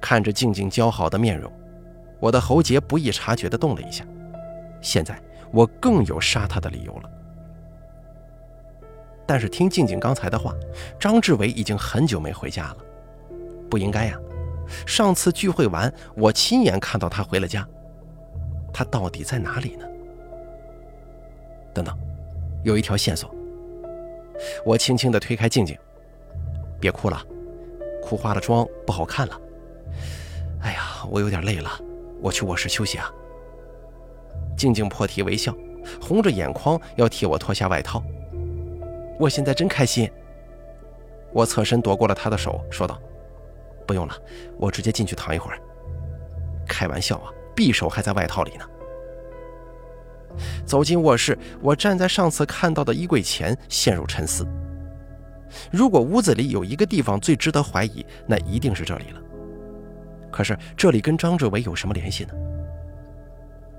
[0.00, 1.52] 看着静静姣好的面容，
[2.18, 4.04] 我的喉结不易察觉地动了一下。
[4.80, 5.20] 现在
[5.52, 7.10] 我更有杀他的理由了。
[9.26, 10.54] 但是听静静刚才的话，
[10.98, 12.76] 张志伟已经很久没回家了，
[13.68, 14.18] 不应该呀。
[14.86, 17.66] 上次聚会完，我亲眼看到他回了家，
[18.72, 19.84] 他到底在哪里呢？
[21.72, 21.96] 等等，
[22.64, 23.34] 有一条线索。
[24.64, 25.76] 我轻轻地推开静静，
[26.80, 27.22] 别哭了，
[28.02, 29.40] 哭花了妆不好看了。
[30.62, 31.70] 哎呀，我有点累了，
[32.20, 33.10] 我去卧室休息啊。
[34.56, 35.54] 静静破涕为笑，
[36.00, 38.02] 红着眼眶要替我脱下外套。
[39.18, 40.10] 我现在真开心。
[41.32, 43.00] 我侧身夺过了她的手，说道
[43.86, 44.14] ：“不用了，
[44.58, 45.58] 我直接进去躺一会儿。”
[46.66, 48.64] 开玩笑啊，匕首还在外套里呢。
[50.64, 54.46] 走进卧室，我站在上次看到的衣柜前，陷入沉思。
[55.70, 59.20] 如果屋子里有一个地方最值得怀疑，那一定是这里了。
[60.30, 62.32] 可是这里跟张志伟有什么联系呢？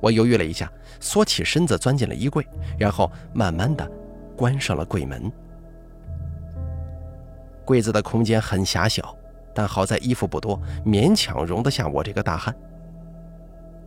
[0.01, 2.45] 我犹豫了一下，缩起身子钻进了衣柜，
[2.77, 3.89] 然后慢慢的
[4.35, 5.31] 关上了柜门。
[7.63, 9.15] 柜子的空间很狭小，
[9.53, 12.53] 但好在衣服不多，勉强容得下我这个大汉。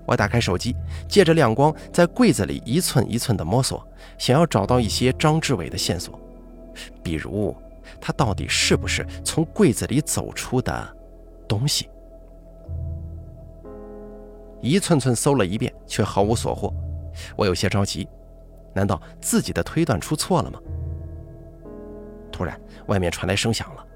[0.07, 0.75] 我打开手机，
[1.09, 3.87] 借着亮光在柜子里一寸一寸的摸索，
[4.19, 6.19] 想要找到一些张志伟的线索，
[7.03, 7.57] 比如
[8.01, 10.97] 他到底是不是从柜子里走出的
[11.49, 11.89] 东西。
[14.61, 16.73] 一寸寸搜了一遍，却毫无所获。
[17.37, 18.09] 我有些着急，
[18.73, 20.59] 难道自己的推断出错了吗？
[22.33, 23.87] 突然，外面传来声响了，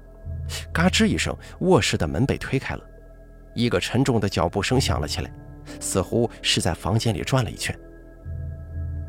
[0.71, 2.81] 嘎吱一声，卧室的门被推开了，
[3.53, 5.31] 一个沉重的脚步声响了起来，
[5.79, 7.77] 似乎是在房间里转了一圈。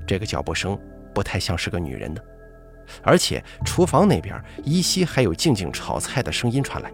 [0.07, 0.79] 这个脚步声
[1.15, 2.25] 不太像是个女人的，
[3.03, 6.91] 而且厨房那边依稀还有静静炒菜的声音传来。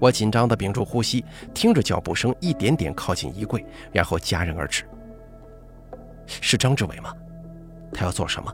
[0.00, 1.24] 我紧张地屏住呼吸，
[1.54, 4.84] 听着脚步声一点点靠近衣柜，然后戛然而止。
[6.26, 7.14] 是张志伟吗？
[7.92, 8.52] 他要做什么？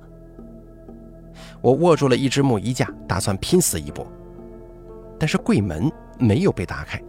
[1.63, 4.07] 我握住了一只木衣架，打算拼死一搏。
[5.19, 7.03] 但是柜门没有被打开，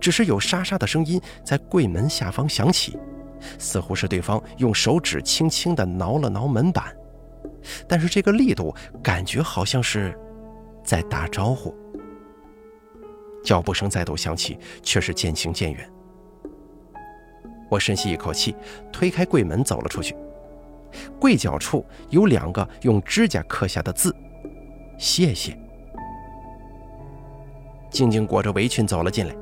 [0.00, 2.98] 只是有沙沙的声音在柜门下方响起，
[3.58, 6.94] 似乎是对方用手指轻轻地挠了挠门板，
[7.88, 10.18] 但是这个力度感觉好像是
[10.84, 11.74] 在打招呼。
[13.44, 15.88] 脚步声再度响起，却是渐行渐远。
[17.68, 18.56] 我深吸一口气，
[18.92, 20.16] 推开柜门走了出去。
[21.20, 24.14] 柜角处有两个用指甲刻下的字
[24.98, 25.56] ：“谢谢。”
[27.90, 29.34] 静静裹着围裙走了进来，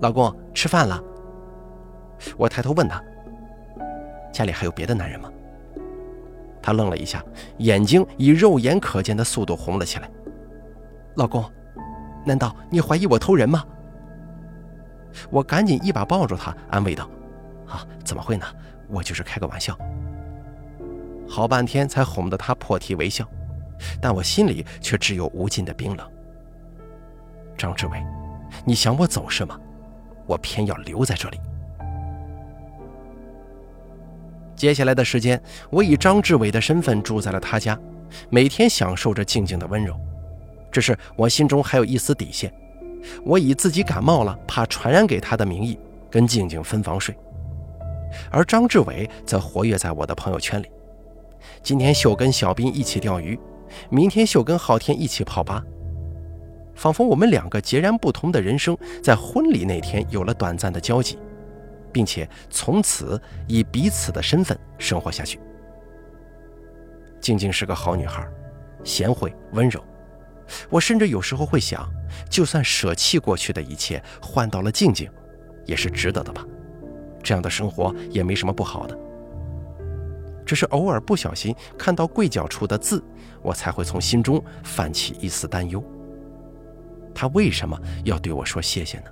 [0.00, 1.02] 老公吃饭了。
[2.36, 3.02] 我抬头问他
[4.32, 5.30] ：“家里还有别的男人吗？”
[6.62, 7.24] 他愣了一下，
[7.58, 10.10] 眼睛以肉眼可见的速度红了起来。
[11.16, 11.44] 老公。
[12.26, 13.64] 难道你怀疑我偷人吗？
[15.30, 17.08] 我赶紧一把抱住他，安慰道
[17.66, 18.44] ：“啊，怎么会呢？
[18.88, 19.78] 我就是开个玩笑。”
[21.26, 23.26] 好半天才哄得他破涕为笑，
[23.98, 26.06] 但我心里却只有无尽的冰冷。
[27.56, 28.04] 张志伟，
[28.66, 29.58] 你想我走是吗？
[30.28, 31.40] 我偏要留在这里。
[34.54, 37.78] 接下来的时间，我以张志伟的身份住在了他家，
[38.28, 39.98] 每天享受着静静的温柔。
[40.70, 42.52] 只是我心中还有一丝底线，
[43.24, 45.78] 我以自己感冒了，怕传染给他的名义，
[46.10, 47.16] 跟静静分房睡。
[48.30, 50.66] 而张志伟则活跃在我的朋友圈里。
[51.62, 53.38] 今天秀跟小斌一起钓鱼，
[53.90, 55.64] 明天秀跟昊天一起泡吧，
[56.78, 61.18] 仿佛我们两个截然不同的人生，在婚礼那天有了短暂的交集，
[61.92, 65.40] 并且从此以彼此的身份生活下去。
[67.20, 68.24] 静静是个好女孩，
[68.84, 69.82] 贤惠温柔。
[70.70, 71.84] 我甚至有时候会想，
[72.30, 75.10] 就算舍弃过去的一切，换到了静静，
[75.66, 76.46] 也是值得的吧。
[77.24, 78.96] 这样的生活也没什么不好的。
[80.46, 83.02] 只是偶尔不小心看到柜角处的字，
[83.42, 85.82] 我才会从心中泛起一丝担忧。
[87.18, 89.04] 他为什么要对我说谢谢呢？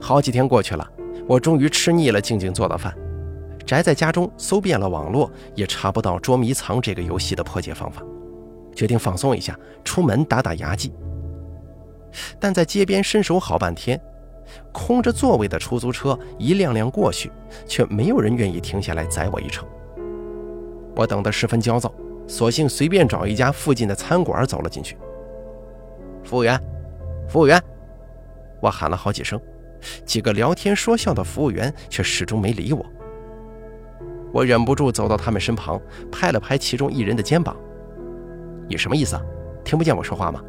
[0.00, 0.88] 好几天过去了，
[1.26, 2.96] 我终于吃腻了静静做的饭。
[3.66, 8.00] 宅在家中，搜遍了网络，也查不到捉迷藏这个游戏的破解方法，
[8.76, 10.92] 决定放松一下，出门打打牙祭。
[12.38, 14.00] 但在街边伸手好半天，
[14.70, 17.32] 空着座位的出租车一辆辆过去，
[17.66, 19.66] 却没有人愿意停下来载我一程。
[20.94, 21.92] 我等得十分焦躁，
[22.28, 24.96] 索性随便找一家附近的餐馆走了进去。
[26.22, 26.60] 服务员，
[27.26, 27.60] 服务员，
[28.60, 29.40] 我喊了好几声，
[30.04, 32.84] 几个聊天说笑的服务员却始终没理我。
[34.30, 35.80] 我忍不住走到他们身旁，
[36.12, 37.56] 拍了拍其中一人的肩膀
[38.68, 39.22] ：“你什么意思啊？
[39.64, 40.42] 听不见我说话吗？”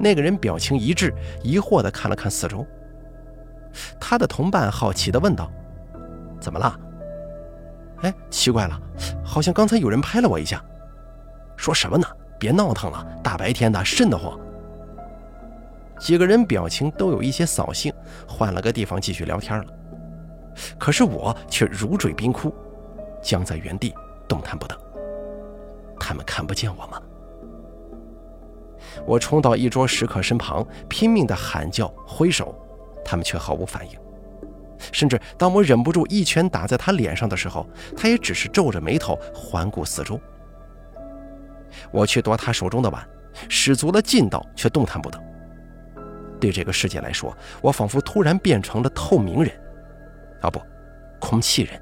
[0.00, 2.66] 那个人表情一致，疑惑地看了看四周。
[4.00, 5.52] 他的同伴好奇地问道
[6.40, 6.80] ：“怎么了
[8.04, 8.80] ？”“哎，奇怪了，
[9.24, 10.62] 好像刚才有人拍了我一下。
[11.56, 12.06] ”“说什么呢？
[12.38, 14.38] 别闹腾了，大白天的，瘆得慌。”
[15.98, 17.92] 几个人表情都有一些扫兴，
[18.28, 19.64] 换了个地方继续聊天了。
[20.78, 22.54] 可是我却如坠冰窟，
[23.22, 23.94] 僵在原地，
[24.28, 24.78] 动弹不得。
[25.98, 27.00] 他们看不见我吗？
[29.06, 32.54] 我冲到一桌食客身旁，拼命地喊叫、挥手，
[33.02, 33.98] 他们却毫无反应。
[34.92, 37.66] 甚至当我忍不住一拳打在他脸上的时候，
[37.96, 40.20] 他也只是皱着眉头环顾四周。
[41.90, 43.06] 我去夺他手中的碗，
[43.48, 45.20] 使足了劲道，却动弹不得。
[46.40, 49.50] 对这个世界来说，我仿佛突然变成了透明人，
[50.40, 50.60] 啊不，
[51.18, 51.80] 空气人。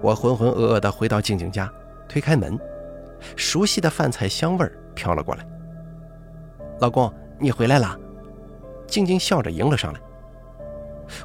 [0.00, 1.70] 我浑浑噩噩地回到静静家，
[2.08, 2.58] 推开门，
[3.36, 5.44] 熟悉的饭菜香味飘了过来。
[6.80, 7.98] 老公，你回来了。
[8.86, 10.00] 静静笑着迎了上来。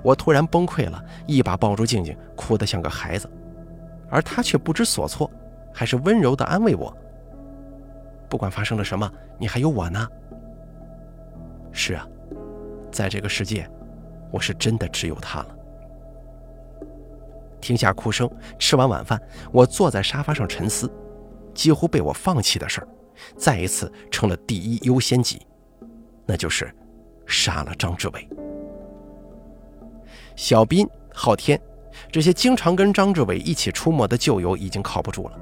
[0.01, 3.29] 我突然崩溃了，一把抱住静静，哭得像个孩子，
[4.09, 5.29] 而她却不知所措，
[5.73, 6.95] 还是温柔地安慰我。
[8.29, 10.07] 不管发生了什么，你还有我呢。
[11.71, 12.07] 是啊，
[12.91, 13.69] 在这个世界，
[14.31, 15.55] 我是真的只有他了。
[17.61, 18.29] 停下哭声，
[18.59, 19.21] 吃完晚饭，
[19.51, 20.91] 我坐在沙发上沉思，
[21.53, 22.87] 几乎被我放弃的事儿，
[23.37, 25.41] 再一次成了第一优先级，
[26.25, 26.73] 那就是
[27.25, 28.27] 杀了张志伟。
[30.35, 31.59] 小斌、昊天
[32.11, 35.37] 这些经常跟张志伟一起出没的旧友已经靠不住了，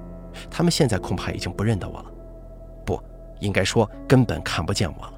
[0.50, 2.06] 他们现在恐怕已经不认得我了。
[2.86, 3.02] 不
[3.40, 5.14] 应该说根本看不见我了。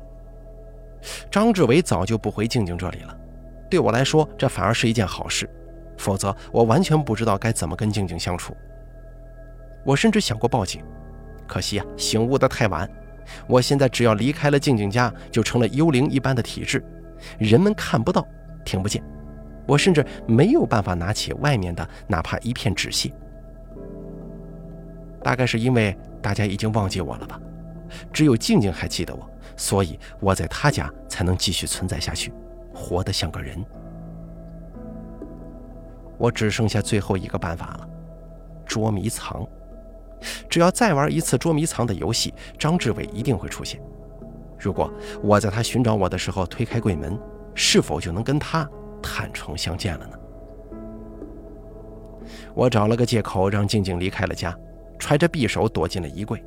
[1.29, 3.17] 张志伟早就不回静静这里了，
[3.69, 5.49] 对我来说这反而是一件好事，
[5.97, 8.55] 否则我完全不知道该怎么跟静静相处。
[9.85, 10.81] 我甚至想过报警，
[11.47, 12.89] 可惜啊，醒悟得太晚。
[13.47, 16.83] 我现在只要离开了静静家，就成了幽灵一般的体质，
[17.39, 18.25] 人们看不到，
[18.63, 19.03] 听不见，
[19.65, 23.13] 我甚至没有办法拿起外面的哪怕一片纸屑。
[25.23, 27.39] 大概是因为大家已经忘记我了吧。
[28.11, 32.33] 只有静静还记得我，所以我在她家才能继续存在下去，
[32.73, 33.63] 活得像个人。
[36.17, 37.87] 我只剩下最后一个办法了，
[38.65, 39.45] 捉迷藏。
[40.49, 43.79] 只要再玩一次捉迷藏的游戏，张志伟一定会出现。
[44.57, 44.91] 如果
[45.21, 47.19] 我在他寻找我的时候推开柜门，
[47.53, 48.67] 是否就能跟他
[49.03, 50.17] 坦诚相见了呢？
[52.55, 54.57] 我找了个借口让静静离开了家，
[54.97, 56.41] 揣着匕首躲进了衣柜。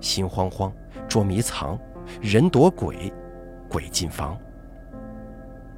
[0.00, 0.72] 心慌慌，
[1.08, 1.78] 捉迷藏，
[2.20, 3.10] 人躲鬼，
[3.68, 4.38] 鬼进房。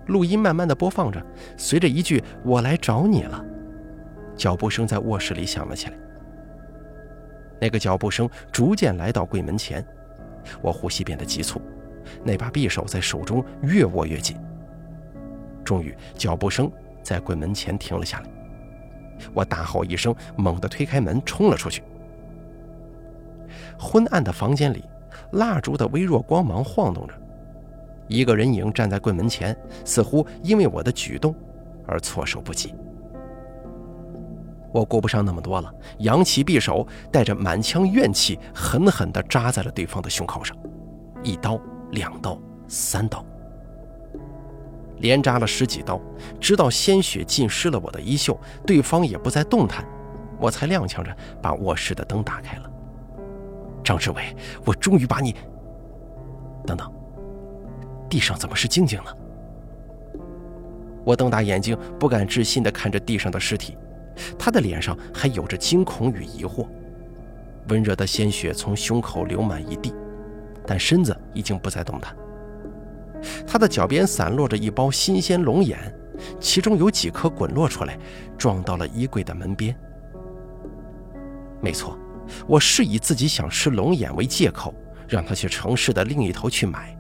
[0.07, 1.25] 录音慢慢的播放着，
[1.57, 3.45] 随着一句“我来找你了”，
[4.37, 5.95] 脚步声在卧室里响了起来。
[7.61, 9.85] 那个脚步声逐渐来到柜门前，
[10.61, 11.61] 我呼吸变得急促，
[12.23, 14.37] 那把匕首在手中越握越紧。
[15.67, 16.71] 终于，脚步声
[17.03, 18.27] 在柜门前停了下来，
[19.35, 21.83] 我大吼一声，猛地推开门，冲了出去。
[23.79, 24.85] 昏暗的房间里，
[25.33, 27.15] 蜡烛的微弱光芒晃动着，
[28.07, 29.55] 一个人影站在柜门前，
[29.85, 31.35] 似乎因为我的举动
[31.87, 32.73] 而措手不及。
[34.73, 40.57] 我顾不上那么多了，扬起匕首，带着满腔怨气，狠狠地扎在了对方的胸口上，
[41.23, 41.59] 一刀、
[41.93, 42.39] 两刀、
[42.69, 43.25] 三刀，
[44.99, 46.01] 连扎了十几刀，
[46.41, 49.85] 直到鲜血浸湿了我的衣袖，对方也不再动弹，
[50.39, 52.71] 我才踉跄着把卧室的灯打开了。
[53.85, 54.35] 张志伟，
[54.65, 55.35] 我终于把你……
[56.67, 56.93] 等等，
[58.09, 59.11] 地上怎么是静静呢？
[61.05, 63.77] 我瞪大眼睛，不敢置信地看着地上的尸体，
[64.37, 66.67] 他的脸上还有着惊恐与疑惑。
[67.69, 69.95] 温热的鲜血从胸口流满一地，
[70.67, 72.17] 但身子已经不再动弹。
[73.47, 75.79] 他的脚边散落着一包新鲜龙眼，
[76.41, 77.99] 其中有几颗滚落出来，
[78.37, 79.77] 撞到了衣柜的门边。
[81.61, 81.99] 没错。
[82.45, 84.75] 我是以自己想吃龙眼为借口，
[85.07, 86.99] 让他去城市的另一头去买，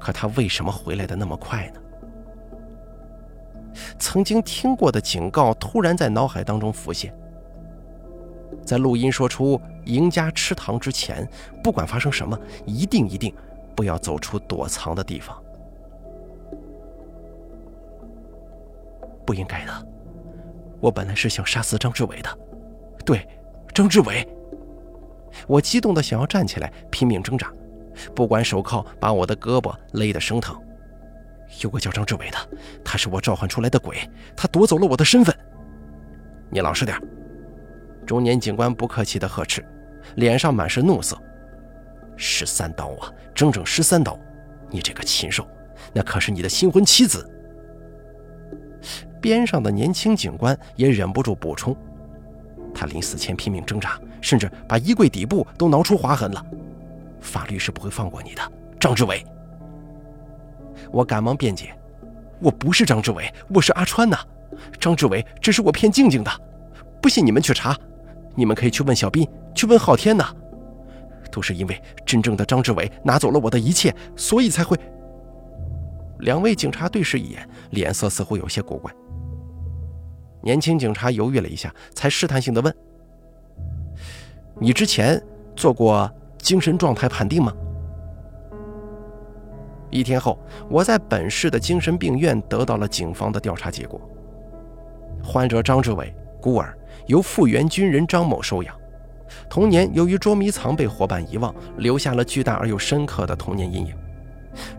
[0.00, 1.80] 可他为什么回来的那么快呢？
[3.98, 7.14] 曾经听过的警告突然在脑海当中浮现。
[8.64, 11.28] 在录音说出“赢家吃糖”之前，
[11.62, 13.34] 不管发生什么，一定一定
[13.74, 15.36] 不要走出躲藏的地方。
[19.26, 19.86] 不应该的，
[20.80, 22.38] 我本来是想杀死张志伟的，
[23.04, 23.26] 对，
[23.72, 24.26] 张志伟。
[25.46, 27.50] 我激动的想要站起来，拼命挣扎，
[28.14, 30.54] 不管手铐把我的胳膊勒得生疼。
[31.62, 32.36] 有个叫张志伟的，
[32.84, 33.96] 他是我召唤出来的鬼，
[34.36, 35.34] 他夺走了我的身份。
[36.50, 36.96] 你老实点！
[38.06, 39.64] 中年警官不客气的呵斥，
[40.16, 41.18] 脸上满是怒色。
[42.16, 44.18] 十三刀啊，整整十三刀！
[44.70, 45.46] 你这个禽兽，
[45.92, 47.30] 那可是你的新婚妻子。
[49.20, 51.76] 边上的年轻警官也忍不住补充。
[52.74, 56.44] 他临死前拼命挣扎，甚至把衣柜底部都挠出划痕了。
[57.20, 58.42] 法律是不会放过你的，
[58.78, 59.24] 张志伟。
[60.90, 61.74] 我赶忙辩解
[62.40, 64.18] ：“我不是张志伟，我是阿川呐。
[64.78, 66.30] 张志伟，这是我骗静静的。
[67.00, 67.76] 不信你们去查，
[68.34, 70.34] 你们可以去问小斌，去问昊天呐。
[71.34, 74.78] 都是因为真正的张志伟拿走了我的一切，所以才会。”
[76.20, 78.94] 两位警察对视一眼，脸色似乎有些古怪。
[80.42, 82.72] 年轻警察犹豫了一下，才试探性的问
[84.60, 85.20] ：“你之前
[85.56, 86.08] 做过
[86.38, 87.52] 精神状态判定吗？”
[89.90, 94.00] 一天后，我在本市的精神病院得到了警方的调查结果。
[95.22, 96.76] 患者张志伟，孤儿，
[97.06, 98.76] 由复员军人张某收养。
[99.48, 103.94] 童年由于捉迷藏被伙伴遗忘，留下了巨大而又深刻的童年阴影。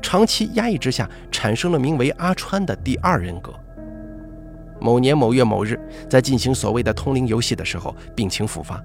[0.01, 3.53] 长期压抑之下，产生了名为阿川的第二人格。
[4.79, 5.79] 某年某月某日，
[6.09, 8.81] 在进行所谓的通灵游戏的时候，病情复发，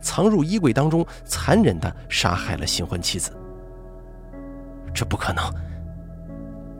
[0.00, 3.32] 藏入衣柜当中，残忍地杀害了新婚妻子。
[4.92, 5.42] 这不可能！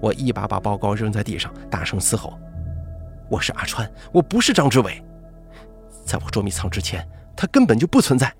[0.00, 2.38] 我一把把报告扔在地上，大声嘶吼
[3.30, 5.02] ：“我是阿川，我不是张志伟！
[6.04, 7.06] 在我捉迷藏之前，
[7.40, 8.30] 他根本就不存在。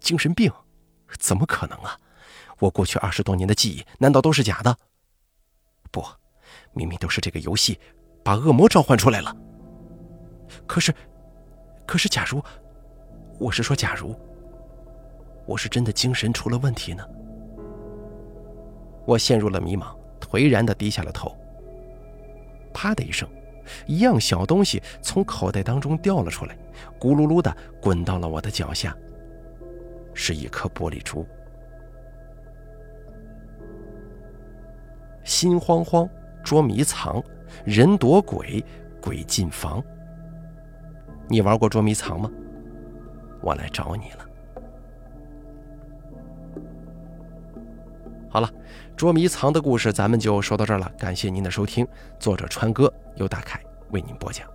[0.00, 0.52] 精神病？
[1.16, 1.96] 怎么可能啊？
[2.58, 4.76] 我过去二十多年的记忆，难道都是假的？
[5.92, 6.04] 不，
[6.72, 7.78] 明明都是这个游戏。”
[8.24, 9.32] 把恶魔召唤出来了。
[10.66, 10.92] 可是，
[11.86, 12.42] 可是，假如，
[13.38, 14.18] 我是说，假如，
[15.46, 17.06] 我是真的精神出了问题呢？
[19.06, 21.32] 我陷入了迷茫，颓然的低下了头。
[22.74, 23.28] 啪的一声，
[23.86, 26.58] 一样小东西从口袋当中掉了出来，
[26.98, 28.96] 咕噜噜的滚到了我的脚下。
[30.14, 31.26] 是一颗玻璃珠。
[35.24, 36.08] 心慌慌，
[36.42, 37.22] 捉迷藏。
[37.64, 38.64] 人躲鬼，
[39.02, 39.82] 鬼进房。
[41.28, 42.30] 你玩过捉迷藏吗？
[43.40, 44.26] 我来找你了。
[48.28, 48.48] 好了，
[48.96, 50.88] 捉迷藏的故事咱们就说到这儿了。
[50.96, 51.86] 感谢您的收听，
[52.18, 53.60] 作者川哥由大凯
[53.90, 54.48] 为您播讲。